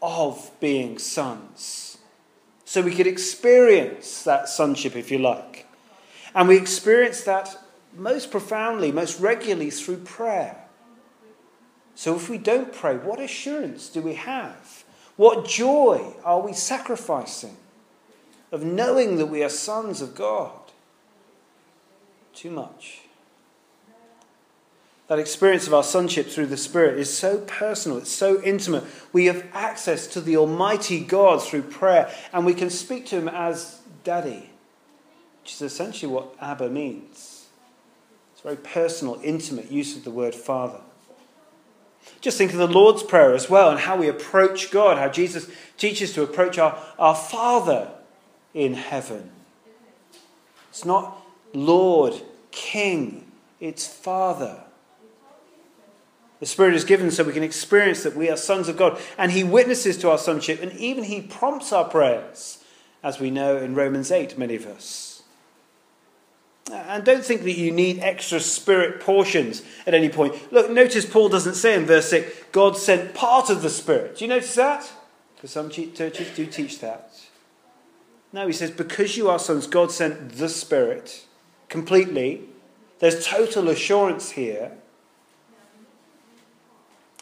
of 0.01 0.51
being 0.59 0.97
sons 0.97 1.84
so 2.75 2.81
we 2.81 2.93
could 2.93 3.07
experience 3.07 4.23
that 4.23 4.49
sonship, 4.49 4.97
if 4.97 5.09
you 5.09 5.17
like. 5.17 5.65
And 6.35 6.49
we 6.49 6.57
experience 6.57 7.21
that 7.21 7.57
most 7.95 8.31
profoundly, 8.31 8.91
most 8.91 9.17
regularly 9.17 9.71
through 9.71 9.99
prayer. 9.99 10.57
So 11.95 12.17
if 12.17 12.27
we 12.27 12.37
don't 12.37 12.73
pray, 12.73 12.97
what 12.97 13.21
assurance 13.21 13.87
do 13.87 14.01
we 14.01 14.15
have? 14.15 14.83
What 15.15 15.47
joy 15.47 16.15
are 16.25 16.41
we 16.41 16.51
sacrificing 16.51 17.55
of 18.51 18.65
knowing 18.65 19.15
that 19.19 19.27
we 19.27 19.41
are 19.41 19.47
sons 19.47 20.01
of 20.01 20.13
God? 20.13 20.59
Too 22.33 22.51
much. 22.51 23.03
That 25.07 25.19
experience 25.19 25.67
of 25.67 25.73
our 25.73 25.83
sonship 25.83 26.27
through 26.27 26.47
the 26.47 26.57
Spirit 26.57 26.97
is 26.97 27.15
so 27.15 27.37
personal, 27.39 27.99
it's 27.99 28.11
so 28.11 28.41
intimate. 28.41 28.83
We 29.13 29.25
have 29.25 29.45
access 29.53 30.07
to 30.07 30.21
the 30.21 30.37
Almighty 30.37 30.99
God 30.99 31.43
through 31.43 31.63
prayer, 31.63 32.11
and 32.33 32.45
we 32.45 32.55
can 32.55 32.71
speak 32.71 33.05
to 33.07 33.17
Him 33.17 33.27
as 33.27 33.81
Daddy, 34.03 34.49
which 35.41 35.53
is 35.53 35.61
essentially 35.61 36.11
what 36.11 36.35
Abba 36.41 36.69
means. 36.69 37.45
It's 38.33 38.41
a 38.41 38.43
very 38.43 38.57
personal, 38.57 39.21
intimate 39.23 39.71
use 39.71 39.95
of 39.95 40.03
the 40.03 40.11
word 40.11 40.33
Father. 40.33 40.81
Just 42.21 42.39
think 42.39 42.51
of 42.51 42.57
the 42.57 42.67
Lord's 42.67 43.03
Prayer 43.03 43.35
as 43.35 43.49
well 43.49 43.69
and 43.69 43.79
how 43.79 43.95
we 43.95 44.07
approach 44.07 44.71
God, 44.71 44.97
how 44.97 45.09
Jesus 45.09 45.47
teaches 45.77 46.13
to 46.13 46.23
approach 46.23 46.57
our, 46.57 46.77
our 46.97 47.15
Father 47.15 47.91
in 48.55 48.73
heaven. 48.73 49.29
It's 50.69 50.85
not 50.85 51.21
Lord, 51.53 52.15
King, 52.51 53.31
it's 53.59 53.87
Father. 53.87 54.64
The 56.45 56.51
Spirit 56.51 56.75
is 56.75 56.83
given 56.83 57.09
so 57.09 57.23
we 57.23 57.33
can 57.33 57.41
experience 57.41 58.03
that 58.03 58.15
we 58.15 58.29
are 58.29 58.37
sons 58.37 58.69
of 58.69 58.77
God. 58.77 59.01
And 59.17 59.31
He 59.31 59.43
witnesses 59.43 59.97
to 59.97 60.11
our 60.11 60.19
sonship, 60.19 60.61
and 60.61 60.71
even 60.73 61.05
He 61.05 61.19
prompts 61.19 61.73
our 61.73 61.85
prayers, 61.85 62.63
as 63.01 63.19
we 63.19 63.31
know 63.31 63.57
in 63.57 63.73
Romans 63.73 64.11
8, 64.11 64.37
many 64.37 64.53
of 64.53 64.67
us. 64.67 65.23
And 66.71 67.03
don't 67.03 67.25
think 67.25 67.41
that 67.45 67.57
you 67.57 67.71
need 67.71 67.97
extra 67.97 68.39
Spirit 68.39 69.01
portions 69.01 69.63
at 69.87 69.95
any 69.95 70.07
point. 70.07 70.35
Look, 70.53 70.69
notice 70.69 71.07
Paul 71.07 71.29
doesn't 71.29 71.55
say 71.55 71.73
in 71.73 71.87
verse 71.87 72.11
6, 72.11 72.43
God 72.51 72.77
sent 72.77 73.15
part 73.15 73.49
of 73.49 73.63
the 73.63 73.69
Spirit. 73.71 74.17
Do 74.17 74.25
you 74.25 74.29
notice 74.29 74.53
that? 74.53 74.87
Because 75.35 75.49
some 75.49 75.71
churches 75.71 76.35
do 76.35 76.45
teach 76.45 76.79
that. 76.79 77.11
No, 78.31 78.45
he 78.45 78.53
says, 78.53 78.69
because 78.69 79.17
you 79.17 79.31
are 79.31 79.39
sons, 79.39 79.65
God 79.65 79.91
sent 79.91 80.33
the 80.33 80.49
Spirit 80.49 81.25
completely. 81.69 82.43
There's 82.99 83.25
total 83.25 83.67
assurance 83.67 84.29
here 84.29 84.73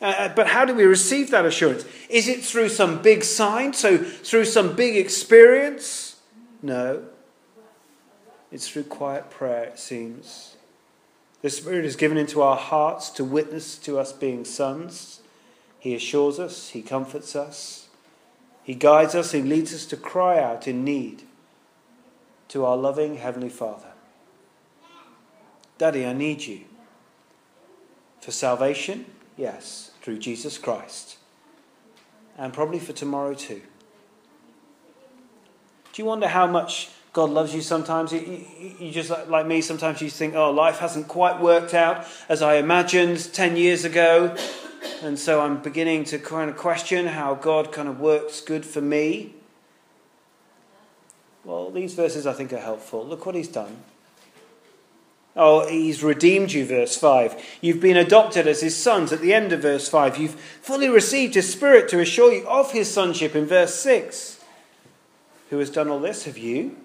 uh, 0.04 0.08
uh, 0.08 0.30
but 0.36 0.48
how 0.48 0.66
do 0.66 0.74
we 0.74 0.84
receive 0.84 1.32
that 1.32 1.46
assurance? 1.46 1.86
Is 2.10 2.28
it 2.28 2.44
through 2.44 2.68
some 2.68 3.02
big 3.02 3.24
sign? 3.24 3.72
So, 3.72 3.98
through 3.98 4.44
some 4.44 4.76
big 4.76 4.98
experience? 4.98 6.18
No. 6.62 7.06
It's 8.52 8.68
through 8.68 8.84
quiet 8.84 9.30
prayer, 9.30 9.64
it 9.64 9.80
seems. 9.80 10.58
The 11.42 11.50
Spirit 11.50 11.86
is 11.86 11.96
given 11.96 12.18
into 12.18 12.42
our 12.42 12.58
hearts 12.58 13.10
to 13.12 13.24
witness 13.24 13.78
to 13.78 13.98
us 13.98 14.12
being 14.12 14.44
sons. 14.44 15.22
He 15.80 15.96
assures 15.96 16.38
us, 16.38 16.70
He 16.70 16.82
comforts 16.82 17.34
us, 17.34 17.88
He 18.62 18.76
guides 18.76 19.16
us, 19.16 19.32
He 19.32 19.42
leads 19.42 19.74
us 19.74 19.86
to 19.86 19.96
cry 19.96 20.38
out 20.38 20.68
in 20.68 20.84
need 20.84 21.24
to 22.50 22.66
our 22.66 22.76
loving 22.76 23.16
Heavenly 23.16 23.50
Father. 23.50 23.94
Daddy, 25.78 26.06
I 26.06 26.12
need 26.12 26.42
you. 26.42 26.66
For 28.20 28.32
salvation? 28.32 29.06
Yes 29.38 29.93
through 30.04 30.20
Jesus 30.20 30.60
Christ. 30.60 31.18
And 32.38 32.54
probably 32.54 32.80
for 32.80 32.94
tomorrow 32.94 33.34
too. 33.34 33.62
Do 35.94 36.02
you 36.02 36.06
wonder 36.06 36.28
how 36.28 36.46
much 36.46 36.90
God 37.14 37.30
loves 37.30 37.56
you 37.56 37.62
sometimes? 37.62 38.12
You, 38.12 38.20
you, 38.20 38.76
you, 38.80 38.92
just, 38.92 39.10
like 39.30 39.48
me, 39.48 39.62
sometimes 39.62 40.02
you 40.02 40.10
think, 40.10 40.36
oh, 40.36 40.52
life 40.52 40.80
hasn't 40.80 41.08
quite 41.08 41.40
worked 41.40 41.74
out 41.74 42.06
as 42.28 42.42
I 42.42 42.56
imagined 42.56 43.34
10 43.34 43.56
years 43.56 43.86
ago. 43.86 44.36
And 45.02 45.18
so 45.18 45.42
I'm 45.42 45.62
beginning 45.62 46.04
to 46.06 46.20
kind 46.20 46.50
of 46.50 46.58
question 46.58 47.08
how 47.08 47.36
God 47.36 47.72
kind 47.72 47.88
of 47.88 48.00
works 48.00 48.42
good 48.42 48.66
for 48.66 48.82
me. 48.82 49.36
Well, 51.46 51.72
these 51.72 51.94
verses 51.94 52.26
I 52.26 52.34
think 52.34 52.52
are 52.52 52.60
helpful. 52.60 53.06
Look 53.06 53.26
what 53.26 53.36
he's 53.36 53.48
done. 53.48 53.78
Oh, 55.36 55.68
he's 55.68 56.04
redeemed 56.04 56.52
you, 56.52 56.66
verse 56.66 56.96
5. 56.96 57.42
You've 57.60 57.80
been 57.80 57.98
adopted 57.98 58.48
as 58.48 58.62
his 58.62 58.78
sons 58.78 59.12
at 59.12 59.20
the 59.20 59.34
end 59.34 59.52
of 59.52 59.62
verse 59.62 59.90
5. 59.90 60.18
You've 60.18 60.40
fully 60.62 60.90
received 60.90 61.34
his 61.34 61.52
spirit 61.52 61.90
to 61.90 62.00
assure 62.00 62.32
you 62.32 62.48
of 62.48 62.72
his 62.72 62.94
sonship 62.94 63.36
in 63.36 63.46
verse 63.46 63.74
6. 63.76 64.44
Who 65.50 65.58
has 65.58 65.72
done 65.72 65.90
all 65.90 66.00
this? 66.00 66.26
Have 66.26 66.38
you? 66.38 66.78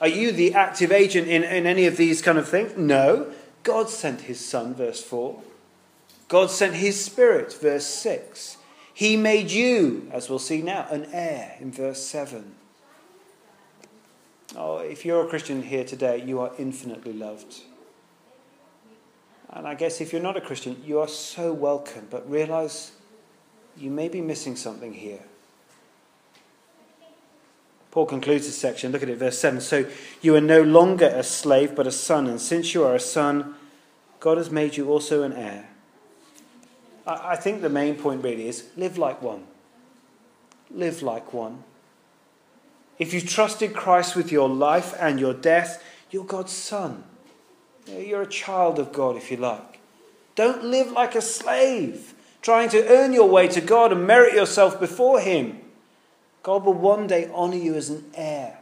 Are 0.00 0.08
you 0.08 0.32
the 0.32 0.54
active 0.54 0.92
agent 0.92 1.28
in, 1.28 1.44
in 1.44 1.66
any 1.66 1.86
of 1.86 1.96
these 1.96 2.20
kind 2.20 2.38
of 2.38 2.48
things? 2.48 2.76
No. 2.76 3.32
God 3.62 3.88
sent 3.88 4.22
his 4.22 4.44
son, 4.44 4.74
verse 4.74 5.02
4. 5.02 5.42
God 6.28 6.50
sent 6.50 6.74
his 6.74 7.02
spirit, 7.02 7.54
verse 7.54 7.86
6. 7.86 8.58
He 8.92 9.16
made 9.16 9.50
you, 9.50 10.08
as 10.12 10.28
we'll 10.28 10.38
see 10.38 10.60
now, 10.60 10.86
an 10.90 11.06
heir 11.12 11.56
in 11.58 11.72
verse 11.72 12.04
7. 12.04 12.54
Oh, 14.56 14.78
if 14.78 15.04
you're 15.04 15.24
a 15.24 15.28
Christian 15.28 15.62
here 15.62 15.84
today, 15.84 16.22
you 16.24 16.40
are 16.40 16.52
infinitely 16.58 17.12
loved. 17.12 17.62
And 19.50 19.66
I 19.66 19.74
guess 19.74 20.00
if 20.00 20.12
you're 20.12 20.22
not 20.22 20.36
a 20.36 20.40
Christian, 20.40 20.82
you 20.84 20.98
are 21.00 21.08
so 21.08 21.52
welcome, 21.52 22.06
but 22.10 22.28
realize 22.30 22.92
you 23.76 23.90
may 23.90 24.08
be 24.08 24.20
missing 24.20 24.56
something 24.56 24.94
here. 24.94 25.20
Paul 27.90 28.06
concludes 28.06 28.46
this 28.46 28.58
section. 28.58 28.92
Look 28.92 29.02
at 29.02 29.08
it, 29.08 29.18
verse 29.18 29.38
7. 29.38 29.60
So 29.60 29.86
you 30.20 30.36
are 30.36 30.40
no 30.40 30.62
longer 30.62 31.06
a 31.06 31.22
slave, 31.22 31.74
but 31.74 31.86
a 31.86 31.92
son. 31.92 32.26
And 32.26 32.40
since 32.40 32.74
you 32.74 32.84
are 32.84 32.94
a 32.94 33.00
son, 33.00 33.54
God 34.20 34.36
has 34.36 34.50
made 34.50 34.76
you 34.76 34.88
also 34.90 35.22
an 35.22 35.32
heir. 35.32 35.68
I 37.06 37.36
think 37.36 37.62
the 37.62 37.70
main 37.70 37.94
point 37.94 38.22
really 38.22 38.48
is 38.48 38.68
live 38.76 38.98
like 38.98 39.22
one. 39.22 39.44
Live 40.70 41.00
like 41.00 41.32
one. 41.32 41.64
If 42.98 43.14
you 43.14 43.20
trusted 43.20 43.74
Christ 43.74 44.16
with 44.16 44.32
your 44.32 44.48
life 44.48 44.94
and 44.98 45.20
your 45.20 45.34
death, 45.34 45.82
you're 46.10 46.24
God's 46.24 46.52
son. 46.52 47.04
You're 47.86 48.22
a 48.22 48.26
child 48.26 48.78
of 48.78 48.92
God, 48.92 49.16
if 49.16 49.30
you 49.30 49.36
like. 49.36 49.78
Don't 50.34 50.64
live 50.64 50.92
like 50.92 51.14
a 51.14 51.22
slave, 51.22 52.14
trying 52.42 52.68
to 52.70 52.88
earn 52.88 53.12
your 53.12 53.28
way 53.28 53.48
to 53.48 53.60
God 53.60 53.92
and 53.92 54.06
merit 54.06 54.34
yourself 54.34 54.78
before 54.78 55.20
Him. 55.20 55.60
God 56.42 56.64
will 56.64 56.74
one 56.74 57.06
day 57.06 57.30
honor 57.32 57.56
you 57.56 57.74
as 57.74 57.90
an 57.90 58.04
heir. 58.14 58.58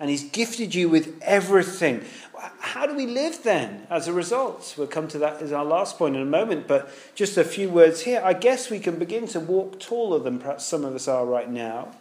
And 0.00 0.10
He's 0.10 0.24
gifted 0.24 0.74
you 0.74 0.88
with 0.88 1.18
everything. 1.22 2.04
how 2.60 2.86
do 2.86 2.94
we 2.94 3.06
live 3.06 3.42
then 3.42 3.86
as 3.90 4.06
a 4.06 4.12
result? 4.12 4.74
We'll 4.78 4.86
come 4.86 5.08
to 5.08 5.18
that 5.18 5.42
as 5.42 5.52
our 5.52 5.64
last 5.64 5.98
point 5.98 6.16
in 6.16 6.22
a 6.22 6.24
moment, 6.24 6.68
but 6.68 6.90
just 7.14 7.36
a 7.36 7.44
few 7.44 7.68
words 7.68 8.02
here. 8.02 8.22
I 8.24 8.32
guess 8.32 8.70
we 8.70 8.78
can 8.78 8.98
begin 8.98 9.26
to 9.28 9.40
walk 9.40 9.80
taller 9.80 10.20
than 10.20 10.38
perhaps 10.38 10.64
some 10.64 10.84
of 10.84 10.94
us 10.94 11.08
are 11.08 11.26
right 11.26 11.50
now, 11.50 11.92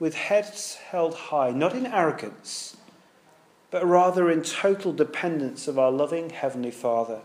with 0.00 0.14
heads 0.14 0.76
held 0.76 1.14
high, 1.14 1.50
not 1.50 1.74
in 1.74 1.86
arrogance, 1.86 2.76
but 3.70 3.86
rather 3.86 4.30
in 4.30 4.42
total 4.42 4.92
dependence 4.92 5.68
of 5.68 5.78
our 5.78 5.92
loving 5.92 6.30
Heavenly 6.30 6.70
Father. 6.72 7.20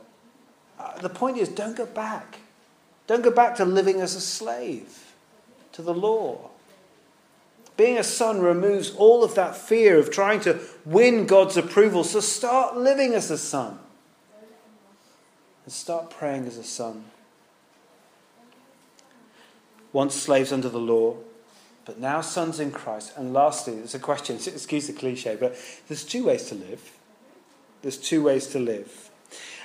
Uh, 0.77 0.99
the 0.99 1.09
point 1.09 1.37
is, 1.37 1.49
don't 1.49 1.77
go 1.77 1.85
back. 1.85 2.39
Don't 3.07 3.23
go 3.23 3.31
back 3.31 3.55
to 3.55 3.65
living 3.65 4.01
as 4.01 4.13
a 4.13 4.21
slave 4.21 5.13
to 5.71 5.81
the 5.81 5.93
law. 5.93 6.49
Being 7.77 7.97
a 7.97 8.03
son 8.03 8.41
removes 8.41 8.91
all 8.91 9.23
of 9.23 9.35
that 9.35 9.55
fear 9.55 9.97
of 9.97 10.11
trying 10.11 10.41
to 10.41 10.59
win 10.85 11.25
God's 11.25 11.57
approval. 11.57 12.03
So 12.03 12.19
start 12.19 12.77
living 12.77 13.13
as 13.13 13.31
a 13.31 13.37
son. 13.37 13.79
And 15.63 15.73
start 15.73 16.09
praying 16.09 16.45
as 16.45 16.57
a 16.57 16.63
son. 16.63 17.05
Once 19.91 20.13
slaves 20.13 20.51
under 20.51 20.69
the 20.69 20.79
law, 20.79 21.17
but 21.85 21.99
now 21.99 22.21
sons 22.21 22.59
in 22.59 22.71
Christ. 22.71 23.13
And 23.15 23.33
lastly, 23.33 23.75
there's 23.75 23.95
a 23.95 23.99
question, 23.99 24.35
excuse 24.47 24.87
the 24.87 24.93
cliche, 24.93 25.37
but 25.39 25.55
there's 25.87 26.03
two 26.03 26.25
ways 26.25 26.49
to 26.49 26.55
live. 26.55 26.91
There's 27.81 27.97
two 27.97 28.23
ways 28.23 28.47
to 28.47 28.59
live. 28.59 29.09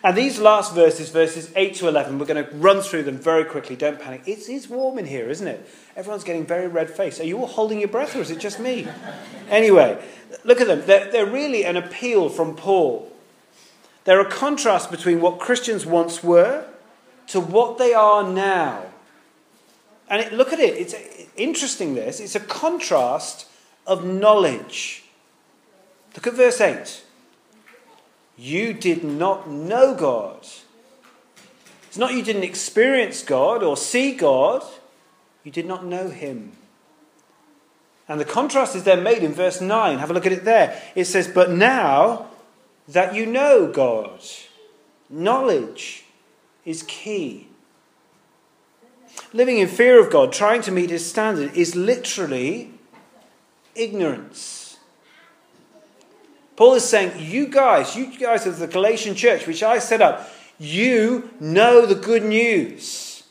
And 0.02 0.16
these 0.16 0.38
last 0.38 0.74
verses, 0.74 1.11
verses 1.11 1.52
8 1.54 1.74
to 1.76 1.88
11, 1.88 2.18
we're 2.18 2.26
going 2.26 2.44
to 2.44 2.50
run 2.56 2.80
through 2.80 3.02
them 3.02 3.18
very 3.18 3.44
quickly. 3.44 3.76
Don't 3.76 4.00
panic. 4.00 4.22
It's, 4.24 4.48
it's 4.48 4.68
warm 4.68 4.98
in 4.98 5.04
here, 5.04 5.28
isn't 5.28 5.46
it? 5.46 5.68
Everyone's 5.94 6.24
getting 6.24 6.46
very 6.46 6.68
red 6.68 6.88
faced. 6.88 7.20
Are 7.20 7.24
you 7.24 7.38
all 7.38 7.46
holding 7.46 7.80
your 7.80 7.88
breath, 7.88 8.16
or 8.16 8.20
is 8.20 8.30
it 8.30 8.38
just 8.38 8.59
me? 8.59 8.87
anyway, 9.50 10.02
look 10.44 10.61
at 10.61 10.66
them. 10.66 10.83
They're, 10.87 11.11
they're 11.11 11.26
really 11.26 11.64
an 11.64 11.76
appeal 11.76 12.30
from 12.30 12.56
Paul. 12.56 13.12
They're 14.04 14.20
a 14.20 14.30
contrast 14.30 14.90
between 14.90 15.20
what 15.20 15.38
Christians 15.38 15.85
once 15.85 16.24
were 16.24 16.64
to 17.28 17.40
what 17.40 17.76
they 17.76 17.92
are 17.92 18.24
now. 18.24 18.87
And 20.09 20.22
it, 20.22 20.33
look 20.33 20.52
at 20.52 20.59
it. 20.59 20.74
It's 20.76 20.94
interesting, 21.42 21.94
this. 21.94 22.20
It's 22.20 22.35
a 22.35 22.40
contrast 22.40 23.46
of 23.87 24.05
knowledge. 24.05 25.05
Look 26.14 26.26
at 26.26 26.35
verse 26.35 26.61
8. 26.61 27.05
You 28.37 28.72
did 28.72 29.05
not 29.05 29.48
know 29.48 29.94
God. 29.94 30.46
It's 31.88 31.98
not 31.98 32.14
you 32.14 32.22
didn't 32.22 32.44
experience 32.44 33.22
God 33.22 33.62
or 33.62 33.76
see 33.76 34.14
God, 34.14 34.62
you 35.42 35.50
did 35.50 35.66
not 35.66 35.85
know 35.85 36.09
Him. 36.09 36.53
And 38.09 38.20
the 38.20 38.24
contrast 38.24 38.74
is 38.74 38.85
then 38.85 39.03
made 39.03 39.22
in 39.22 39.33
verse 39.33 39.61
9. 39.61 39.98
Have 39.98 40.11
a 40.11 40.14
look 40.14 40.26
at 40.26 40.33
it 40.33 40.44
there. 40.44 40.81
It 40.94 41.05
says, 41.05 41.29
But 41.29 41.50
now 41.50 42.26
that 42.88 43.14
you 43.14 43.26
know 43.26 43.70
God, 43.70 44.20
knowledge 45.09 46.05
is 46.64 46.83
key. 46.85 47.49
Living 49.32 49.58
in 49.58 49.68
fear 49.68 50.00
of 50.00 50.10
God, 50.10 50.32
trying 50.32 50.62
to 50.62 50.72
meet 50.72 50.90
His 50.90 51.08
standard, 51.08 51.54
is 51.56 51.76
literally 51.76 52.72
ignorance. 53.74 54.78
Paul 56.56 56.74
is 56.74 56.84
saying, 56.84 57.12
You 57.18 57.46
guys, 57.46 57.96
you 57.96 58.18
guys 58.18 58.46
of 58.46 58.58
the 58.58 58.66
Galatian 58.66 59.14
church, 59.14 59.46
which 59.46 59.62
I 59.62 59.78
set 59.78 60.02
up, 60.02 60.28
you 60.58 61.30
know 61.40 61.86
the 61.86 61.94
good 61.94 62.24
news. 62.24 63.22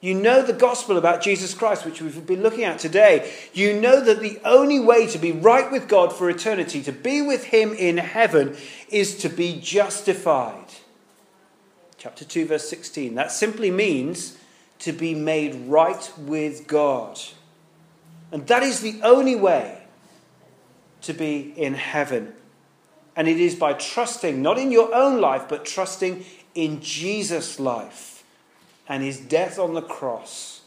You 0.00 0.14
know 0.14 0.40
the 0.40 0.54
gospel 0.54 0.96
about 0.96 1.20
Jesus 1.20 1.52
Christ, 1.52 1.84
which 1.84 2.00
we've 2.00 2.26
been 2.26 2.42
looking 2.42 2.64
at 2.64 2.78
today. 2.78 3.30
You 3.52 3.78
know 3.78 4.00
that 4.02 4.20
the 4.20 4.40
only 4.46 4.80
way 4.80 5.06
to 5.08 5.18
be 5.18 5.30
right 5.30 5.70
with 5.70 5.88
God 5.88 6.10
for 6.10 6.30
eternity, 6.30 6.82
to 6.84 6.92
be 6.92 7.20
with 7.20 7.44
Him 7.44 7.74
in 7.74 7.98
heaven, 7.98 8.56
is 8.88 9.18
to 9.18 9.28
be 9.28 9.60
justified. 9.60 10.64
Chapter 11.98 12.24
2, 12.24 12.46
verse 12.46 12.66
16. 12.66 13.14
That 13.14 13.30
simply 13.30 13.70
means 13.70 14.38
to 14.80 14.92
be 14.92 15.14
made 15.14 15.54
right 15.66 16.12
with 16.18 16.66
God. 16.66 17.18
And 18.32 18.46
that 18.46 18.62
is 18.62 18.80
the 18.80 19.00
only 19.02 19.36
way 19.36 19.82
to 21.02 21.12
be 21.12 21.52
in 21.56 21.74
heaven. 21.74 22.32
And 23.16 23.28
it 23.28 23.38
is 23.38 23.54
by 23.54 23.74
trusting, 23.74 24.40
not 24.40 24.58
in 24.58 24.70
your 24.70 24.94
own 24.94 25.20
life, 25.20 25.46
but 25.48 25.64
trusting 25.64 26.24
in 26.54 26.80
Jesus' 26.80 27.58
life 27.58 28.24
and 28.88 29.02
his 29.02 29.18
death 29.18 29.58
on 29.58 29.74
the 29.74 29.82
cross. 29.82 30.62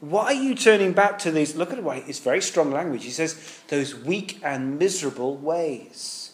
Why 0.00 0.26
are 0.26 0.32
you 0.32 0.54
turning 0.54 0.92
back 0.92 1.18
to 1.20 1.30
these? 1.30 1.54
Look 1.54 1.70
at 1.70 1.76
the 1.76 1.82
way 1.82 2.02
it's 2.06 2.20
very 2.20 2.40
strong 2.40 2.70
language. 2.70 3.04
He 3.04 3.10
says, 3.10 3.60
those 3.68 3.94
weak 3.94 4.40
and 4.42 4.78
miserable 4.78 5.36
ways. 5.36 6.32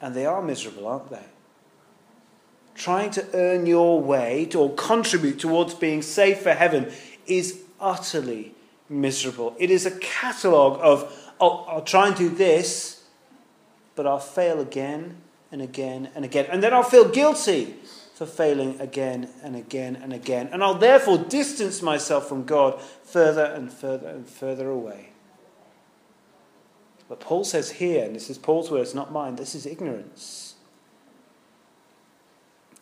And 0.00 0.14
they 0.14 0.26
are 0.26 0.42
miserable, 0.42 0.86
aren't 0.86 1.10
they? 1.10 1.24
Trying 2.86 3.10
to 3.10 3.26
earn 3.34 3.66
your 3.66 4.00
way 4.00 4.44
to, 4.50 4.60
or 4.60 4.72
contribute 4.74 5.40
towards 5.40 5.74
being 5.74 6.02
saved 6.02 6.38
for 6.38 6.52
heaven 6.52 6.92
is 7.26 7.64
utterly 7.80 8.54
miserable. 8.88 9.56
It 9.58 9.72
is 9.72 9.86
a 9.86 9.90
catalogue 9.98 10.78
of, 10.80 11.12
oh, 11.40 11.64
I'll 11.64 11.82
try 11.82 12.06
and 12.06 12.14
do 12.14 12.28
this 12.28 13.02
but 13.96 14.06
I'll 14.06 14.20
fail 14.20 14.60
again 14.60 15.16
and 15.50 15.60
again 15.60 16.10
and 16.14 16.24
again. 16.24 16.46
And 16.48 16.62
then 16.62 16.72
I'll 16.72 16.84
feel 16.84 17.08
guilty 17.08 17.74
for 18.14 18.24
failing 18.24 18.80
again 18.80 19.30
and 19.42 19.56
again 19.56 19.96
and 19.96 20.12
again. 20.12 20.50
And 20.52 20.62
I'll 20.62 20.78
therefore 20.78 21.18
distance 21.18 21.82
myself 21.82 22.28
from 22.28 22.44
God 22.44 22.80
further 23.02 23.46
and 23.46 23.72
further 23.72 24.06
and 24.06 24.28
further 24.28 24.70
away. 24.70 25.10
But 27.08 27.18
Paul 27.18 27.42
says 27.42 27.72
here, 27.72 28.04
and 28.04 28.14
this 28.14 28.30
is 28.30 28.38
Paul's 28.38 28.70
words, 28.70 28.94
not 28.94 29.10
mine, 29.10 29.34
this 29.34 29.56
is 29.56 29.66
ignorance. 29.66 30.45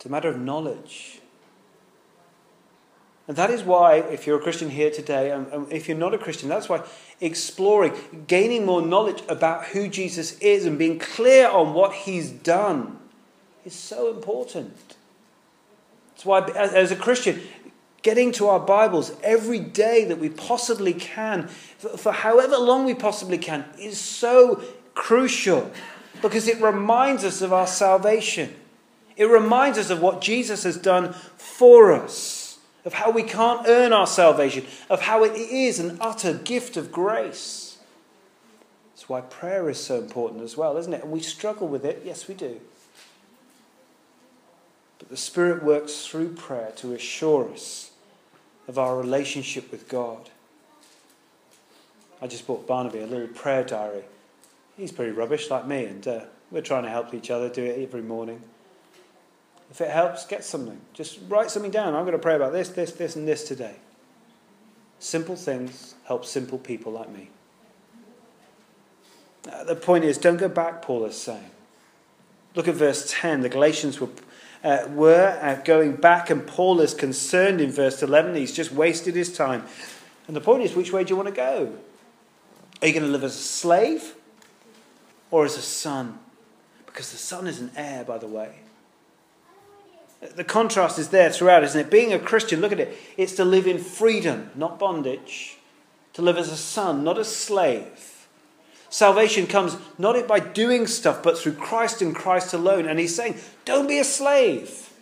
It's 0.05 0.09
a 0.11 0.11
matter 0.11 0.29
of 0.29 0.39
knowledge. 0.39 1.19
And 3.27 3.35
that 3.37 3.49
is 3.49 3.63
why, 3.63 3.95
if 3.95 4.27
you're 4.27 4.37
a 4.37 4.39
Christian 4.39 4.69
here 4.69 4.91
today, 4.91 5.31
and 5.31 5.73
if 5.73 5.87
you're 5.87 5.97
not 5.97 6.13
a 6.13 6.19
Christian, 6.19 6.47
that's 6.47 6.69
why 6.69 6.83
exploring, 7.19 7.95
gaining 8.27 8.67
more 8.67 8.83
knowledge 8.83 9.23
about 9.27 9.65
who 9.65 9.87
Jesus 9.87 10.37
is 10.37 10.67
and 10.67 10.77
being 10.77 10.99
clear 10.99 11.49
on 11.49 11.73
what 11.73 11.91
he's 11.91 12.29
done 12.29 12.99
is 13.65 13.73
so 13.73 14.11
important. 14.11 14.95
That's 16.11 16.23
why, 16.23 16.41
as 16.51 16.91
a 16.91 16.95
Christian, 16.95 17.41
getting 18.03 18.31
to 18.33 18.47
our 18.49 18.59
Bibles 18.59 19.11
every 19.23 19.59
day 19.59 20.05
that 20.05 20.19
we 20.19 20.29
possibly 20.29 20.93
can, 20.93 21.47
for 21.47 22.11
however 22.11 22.59
long 22.59 22.85
we 22.85 22.93
possibly 22.93 23.39
can, 23.39 23.65
is 23.79 23.99
so 23.99 24.61
crucial 24.93 25.71
because 26.21 26.47
it 26.47 26.61
reminds 26.61 27.23
us 27.23 27.41
of 27.41 27.51
our 27.51 27.65
salvation. 27.65 28.53
It 29.17 29.25
reminds 29.25 29.77
us 29.77 29.89
of 29.89 30.01
what 30.01 30.21
Jesus 30.21 30.63
has 30.63 30.77
done 30.77 31.13
for 31.37 31.93
us 31.93 32.45
of 32.85 32.93
how 32.93 33.09
we 33.09 33.23
can't 33.23 33.67
earn 33.67 33.91
our 33.91 34.07
salvation, 34.07 34.65
of 34.89 35.01
how 35.01 35.23
it 35.23 35.35
is 35.35 35.79
an 35.79 35.97
utter 35.99 36.33
gift 36.33 36.77
of 36.77 36.91
grace. 36.91 37.79
That's 38.93 39.09
why 39.09 39.21
prayer 39.21 39.69
is 39.69 39.83
so 39.83 39.97
important 39.97 40.43
as 40.43 40.55
well, 40.55 40.77
isn't 40.77 40.93
it? 40.93 41.03
And 41.03 41.11
we 41.11 41.19
struggle 41.19 41.67
with 41.67 41.83
it. 41.83 42.03
Yes, 42.05 42.27
we 42.27 42.35
do. 42.35 42.61
But 44.99 45.09
the 45.09 45.17
Spirit 45.17 45.63
works 45.63 46.05
through 46.05 46.35
prayer 46.35 46.71
to 46.77 46.93
assure 46.93 47.51
us 47.51 47.91
of 48.67 48.77
our 48.77 48.97
relationship 48.97 49.71
with 49.71 49.89
God. 49.89 50.29
I 52.21 52.27
just 52.27 52.47
bought 52.47 52.67
Barnaby 52.67 52.99
a 52.99 53.07
little 53.07 53.27
prayer 53.27 53.63
diary. 53.63 54.03
He's 54.77 54.91
pretty 54.91 55.11
rubbish, 55.11 55.49
like 55.49 55.67
me, 55.67 55.85
and 55.85 56.07
uh, 56.07 56.21
we're 56.51 56.61
trying 56.61 56.83
to 56.83 56.89
help 56.89 57.13
each 57.13 57.31
other 57.31 57.49
do 57.49 57.63
it 57.63 57.79
every 57.79 58.01
morning. 58.01 58.41
If 59.71 59.81
it 59.81 59.89
helps, 59.89 60.25
get 60.25 60.43
something. 60.43 60.79
Just 60.93 61.19
write 61.27 61.51
something 61.51 61.71
down. 61.71 61.95
I'm 61.95 62.03
going 62.03 62.13
to 62.13 62.19
pray 62.19 62.35
about 62.35 62.53
this, 62.53 62.69
this, 62.69 62.91
this, 62.91 63.15
and 63.15 63.27
this 63.27 63.47
today. 63.47 63.75
Simple 64.99 65.35
things 65.35 65.95
help 66.05 66.25
simple 66.25 66.57
people 66.57 66.91
like 66.91 67.09
me. 67.09 67.29
Uh, 69.51 69.63
the 69.63 69.75
point 69.75 70.03
is, 70.03 70.17
don't 70.17 70.37
go 70.37 70.47
back, 70.47 70.81
Paul 70.81 71.05
is 71.05 71.15
saying. 71.15 71.51
Look 72.55 72.67
at 72.67 72.75
verse 72.75 73.13
10. 73.19 73.41
The 73.41 73.49
Galatians 73.49 73.99
were, 73.99 74.09
uh, 74.63 74.87
were 74.89 75.37
uh, 75.41 75.61
going 75.63 75.97
back, 75.97 76.29
and 76.29 76.47
Paul 76.47 76.79
is 76.79 76.93
concerned 76.93 77.61
in 77.61 77.71
verse 77.71 78.01
11. 78.01 78.35
He's 78.35 78.53
just 78.53 78.71
wasted 78.71 79.15
his 79.15 79.35
time. 79.35 79.65
And 80.27 80.35
the 80.35 80.41
point 80.41 80.63
is, 80.63 80.73
which 80.73 80.91
way 80.91 81.03
do 81.03 81.09
you 81.09 81.15
want 81.15 81.29
to 81.29 81.35
go? 81.35 81.73
Are 82.81 82.87
you 82.87 82.93
going 82.93 83.05
to 83.05 83.11
live 83.11 83.23
as 83.23 83.35
a 83.35 83.39
slave 83.39 84.15
or 85.31 85.45
as 85.45 85.57
a 85.57 85.61
son? 85.61 86.17
Because 86.85 87.11
the 87.11 87.17
son 87.17 87.45
is 87.45 87.59
an 87.59 87.71
heir, 87.75 88.03
by 88.03 88.17
the 88.17 88.27
way. 88.27 88.55
The 90.35 90.43
contrast 90.43 90.97
is 90.97 91.09
there 91.09 91.29
throughout, 91.29 91.63
isn't 91.63 91.79
it? 91.79 91.91
Being 91.91 92.13
a 92.13 92.19
Christian, 92.19 92.61
look 92.61 92.71
at 92.71 92.79
it. 92.79 92.97
It's 93.17 93.33
to 93.33 93.45
live 93.45 93.67
in 93.67 93.77
freedom, 93.77 94.49
not 94.55 94.79
bondage. 94.79 95.57
To 96.13 96.21
live 96.21 96.37
as 96.37 96.51
a 96.51 96.57
son, 96.57 97.03
not 97.03 97.17
a 97.17 97.25
slave. 97.25 98.27
Salvation 98.89 99.45
comes 99.45 99.77
not 99.97 100.27
by 100.27 100.39
doing 100.39 100.87
stuff, 100.87 101.21
but 101.21 101.37
through 101.37 101.53
Christ 101.53 102.01
and 102.01 102.15
Christ 102.15 102.53
alone. 102.53 102.87
And 102.87 102.97
he's 102.97 103.13
saying, 103.15 103.35
don't 103.65 103.87
be 103.87 103.99
a 103.99 104.05
slave 104.05 104.93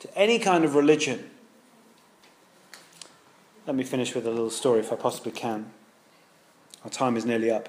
to 0.00 0.18
any 0.18 0.38
kind 0.38 0.64
of 0.64 0.74
religion. 0.74 1.30
Let 3.66 3.76
me 3.76 3.84
finish 3.84 4.14
with 4.14 4.26
a 4.26 4.30
little 4.30 4.50
story 4.50 4.80
if 4.80 4.92
I 4.92 4.96
possibly 4.96 5.32
can. 5.32 5.70
Our 6.82 6.90
time 6.90 7.16
is 7.16 7.24
nearly 7.24 7.50
up. 7.50 7.68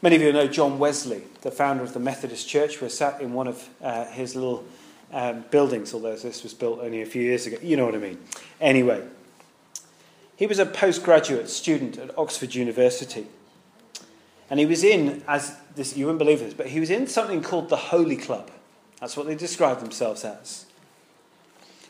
Many 0.00 0.16
of 0.16 0.22
you 0.22 0.32
know 0.32 0.46
John 0.46 0.78
Wesley, 0.78 1.24
the 1.42 1.50
founder 1.50 1.82
of 1.82 1.92
the 1.92 2.00
Methodist 2.00 2.48
Church. 2.48 2.80
We're 2.80 2.88
sat 2.88 3.20
in 3.20 3.34
one 3.34 3.46
of 3.46 3.68
uh, 3.82 4.06
his 4.06 4.34
little 4.34 4.64
um, 5.12 5.44
buildings, 5.50 5.92
although 5.94 6.16
this 6.16 6.42
was 6.42 6.54
built 6.54 6.80
only 6.80 7.02
a 7.02 7.06
few 7.06 7.22
years 7.22 7.46
ago. 7.46 7.58
You 7.62 7.76
know 7.76 7.84
what 7.84 7.94
I 7.94 7.98
mean. 7.98 8.18
Anyway, 8.60 9.02
he 10.36 10.46
was 10.46 10.58
a 10.58 10.66
postgraduate 10.66 11.48
student 11.48 11.98
at 11.98 12.16
Oxford 12.18 12.54
University. 12.54 13.26
And 14.50 14.60
he 14.60 14.66
was 14.66 14.84
in, 14.84 15.22
as 15.28 15.56
this, 15.76 15.96
you 15.96 16.06
wouldn't 16.06 16.18
believe 16.18 16.40
this, 16.40 16.54
but 16.54 16.66
he 16.66 16.80
was 16.80 16.90
in 16.90 17.06
something 17.06 17.42
called 17.42 17.68
the 17.68 17.76
Holy 17.76 18.16
Club. 18.16 18.50
That's 19.00 19.16
what 19.16 19.26
they 19.26 19.34
describe 19.34 19.80
themselves 19.80 20.24
as. 20.24 20.66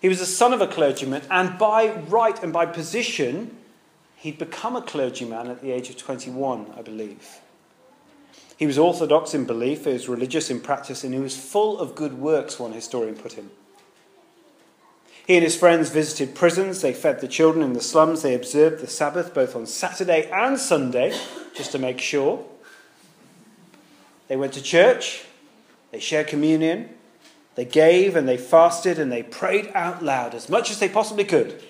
He 0.00 0.08
was 0.08 0.18
the 0.18 0.26
son 0.26 0.52
of 0.52 0.60
a 0.60 0.66
clergyman, 0.66 1.22
and 1.30 1.58
by 1.58 1.92
right 2.08 2.40
and 2.42 2.52
by 2.52 2.66
position, 2.66 3.56
he'd 4.16 4.38
become 4.38 4.76
a 4.76 4.82
clergyman 4.82 5.48
at 5.48 5.60
the 5.60 5.72
age 5.72 5.90
of 5.90 5.96
21, 5.96 6.72
I 6.76 6.82
believe. 6.82 7.40
He 8.62 8.66
was 8.66 8.78
orthodox 8.78 9.34
in 9.34 9.44
belief, 9.44 9.86
he 9.86 9.92
was 9.92 10.08
religious 10.08 10.48
in 10.48 10.60
practice, 10.60 11.02
and 11.02 11.12
he 11.12 11.18
was 11.18 11.36
full 11.36 11.80
of 11.80 11.96
good 11.96 12.20
works, 12.20 12.60
one 12.60 12.72
historian 12.72 13.16
put 13.16 13.32
him. 13.32 13.50
He 15.26 15.34
and 15.34 15.42
his 15.42 15.56
friends 15.56 15.90
visited 15.90 16.36
prisons, 16.36 16.80
they 16.80 16.92
fed 16.92 17.20
the 17.20 17.26
children 17.26 17.64
in 17.64 17.72
the 17.72 17.80
slums, 17.80 18.22
they 18.22 18.36
observed 18.36 18.80
the 18.80 18.86
Sabbath 18.86 19.34
both 19.34 19.56
on 19.56 19.66
Saturday 19.66 20.30
and 20.30 20.56
Sunday, 20.60 21.12
just 21.56 21.72
to 21.72 21.80
make 21.80 22.00
sure. 22.00 22.46
They 24.28 24.36
went 24.36 24.52
to 24.52 24.62
church, 24.62 25.24
they 25.90 25.98
shared 25.98 26.28
communion, 26.28 26.88
they 27.56 27.64
gave 27.64 28.14
and 28.14 28.28
they 28.28 28.36
fasted 28.36 28.96
and 28.96 29.10
they 29.10 29.24
prayed 29.24 29.72
out 29.74 30.04
loud 30.04 30.36
as 30.36 30.48
much 30.48 30.70
as 30.70 30.78
they 30.78 30.88
possibly 30.88 31.24
could. 31.24 31.60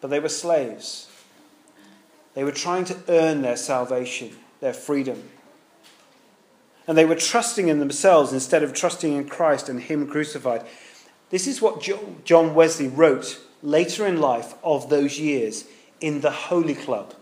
But 0.00 0.08
they 0.08 0.18
were 0.18 0.30
slaves. 0.30 1.10
They 2.32 2.42
were 2.42 2.52
trying 2.52 2.86
to 2.86 2.96
earn 3.06 3.42
their 3.42 3.56
salvation, 3.58 4.34
their 4.60 4.72
freedom. 4.72 5.30
And 6.86 6.96
they 6.96 7.04
were 7.04 7.16
trusting 7.16 7.68
in 7.68 7.78
themselves 7.78 8.32
instead 8.32 8.62
of 8.62 8.72
trusting 8.72 9.12
in 9.12 9.28
Christ 9.28 9.68
and 9.68 9.80
Him 9.80 10.06
crucified. 10.06 10.64
This 11.30 11.46
is 11.46 11.60
what 11.60 11.82
John 12.24 12.54
Wesley 12.54 12.88
wrote 12.88 13.40
later 13.62 14.06
in 14.06 14.20
life 14.20 14.54
of 14.62 14.88
those 14.88 15.18
years 15.18 15.64
in 16.00 16.20
the 16.20 16.30
Holy 16.30 16.74
Club 16.74 17.14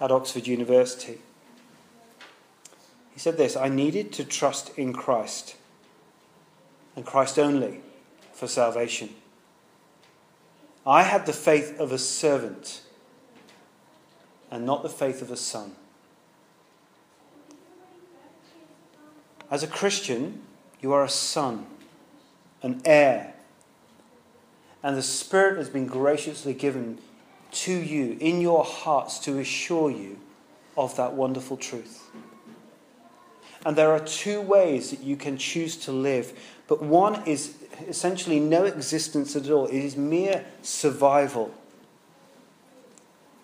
at 0.00 0.10
Oxford 0.10 0.46
University. 0.46 1.18
He 3.12 3.20
said 3.20 3.36
this 3.36 3.56
I 3.56 3.68
needed 3.68 4.12
to 4.14 4.24
trust 4.24 4.76
in 4.76 4.92
Christ 4.92 5.56
and 6.96 7.06
Christ 7.06 7.38
only 7.38 7.80
for 8.32 8.48
salvation. 8.48 9.10
I 10.86 11.02
had 11.02 11.26
the 11.26 11.32
faith 11.32 11.78
of 11.78 11.92
a 11.92 11.98
servant 11.98 12.80
and 14.50 14.64
not 14.64 14.82
the 14.82 14.88
faith 14.88 15.22
of 15.22 15.30
a 15.30 15.36
son. 15.36 15.76
As 19.50 19.62
a 19.62 19.66
Christian, 19.66 20.42
you 20.80 20.92
are 20.92 21.02
a 21.02 21.08
son, 21.08 21.66
an 22.62 22.80
heir, 22.84 23.34
and 24.82 24.96
the 24.96 25.02
Spirit 25.02 25.58
has 25.58 25.68
been 25.68 25.86
graciously 25.86 26.54
given 26.54 26.98
to 27.52 27.72
you 27.72 28.16
in 28.20 28.40
your 28.40 28.64
hearts 28.64 29.18
to 29.20 29.38
assure 29.38 29.90
you 29.90 30.18
of 30.76 30.96
that 30.96 31.14
wonderful 31.14 31.56
truth. 31.56 32.10
And 33.66 33.76
there 33.76 33.90
are 33.90 34.00
two 34.00 34.40
ways 34.40 34.90
that 34.90 35.00
you 35.00 35.16
can 35.16 35.36
choose 35.36 35.76
to 35.78 35.92
live, 35.92 36.38
but 36.66 36.82
one 36.82 37.26
is 37.26 37.56
essentially 37.88 38.40
no 38.40 38.64
existence 38.64 39.36
at 39.36 39.50
all, 39.50 39.66
it 39.66 39.74
is 39.74 39.96
mere 39.96 40.46
survival. 40.62 41.52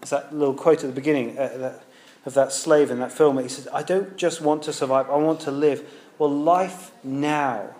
It's 0.01 0.11
that 0.11 0.33
little 0.33 0.55
quote 0.55 0.85
at 0.85 0.87
the 0.87 0.95
beginning 0.95 1.37
uh, 1.37 1.79
of 2.27 2.35
that 2.35 2.53
slave 2.53 2.91
in 2.91 2.99
that 2.99 3.13
film. 3.13 3.39
He 3.39 3.49
says, 3.49 3.69
I 3.73 3.83
don't 3.83 4.17
just 4.17 4.41
want 4.41 4.65
to 4.65 4.73
survive, 4.73 5.09
I 5.09 5.17
want 5.17 5.41
to 5.43 5.51
live. 5.51 5.89
Well, 6.19 6.31
life 6.31 6.91
now 7.03 7.75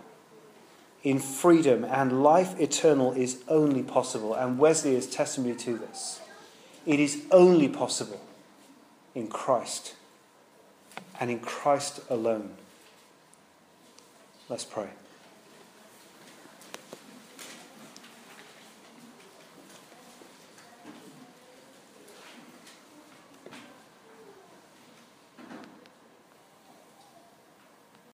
in 1.03 1.19
freedom 1.19 1.85
and 1.85 2.23
life 2.23 2.59
eternal 2.59 3.13
is 3.13 3.43
only 3.49 3.83
possible. 3.83 4.35
And 4.35 4.59
Wesley 4.59 4.95
is 4.95 5.07
testimony 5.07 5.55
to 5.57 5.77
this. 5.77 6.21
It 6.87 7.01
is 7.01 7.25
only 7.31 7.69
possible 7.69 8.21
in 9.15 9.29
Christ 9.29 9.95
and 11.19 11.31
in 11.31 11.41
Christ 11.41 12.01
alone. 12.09 12.51
Let's 14.49 14.65
pray. 14.65 14.89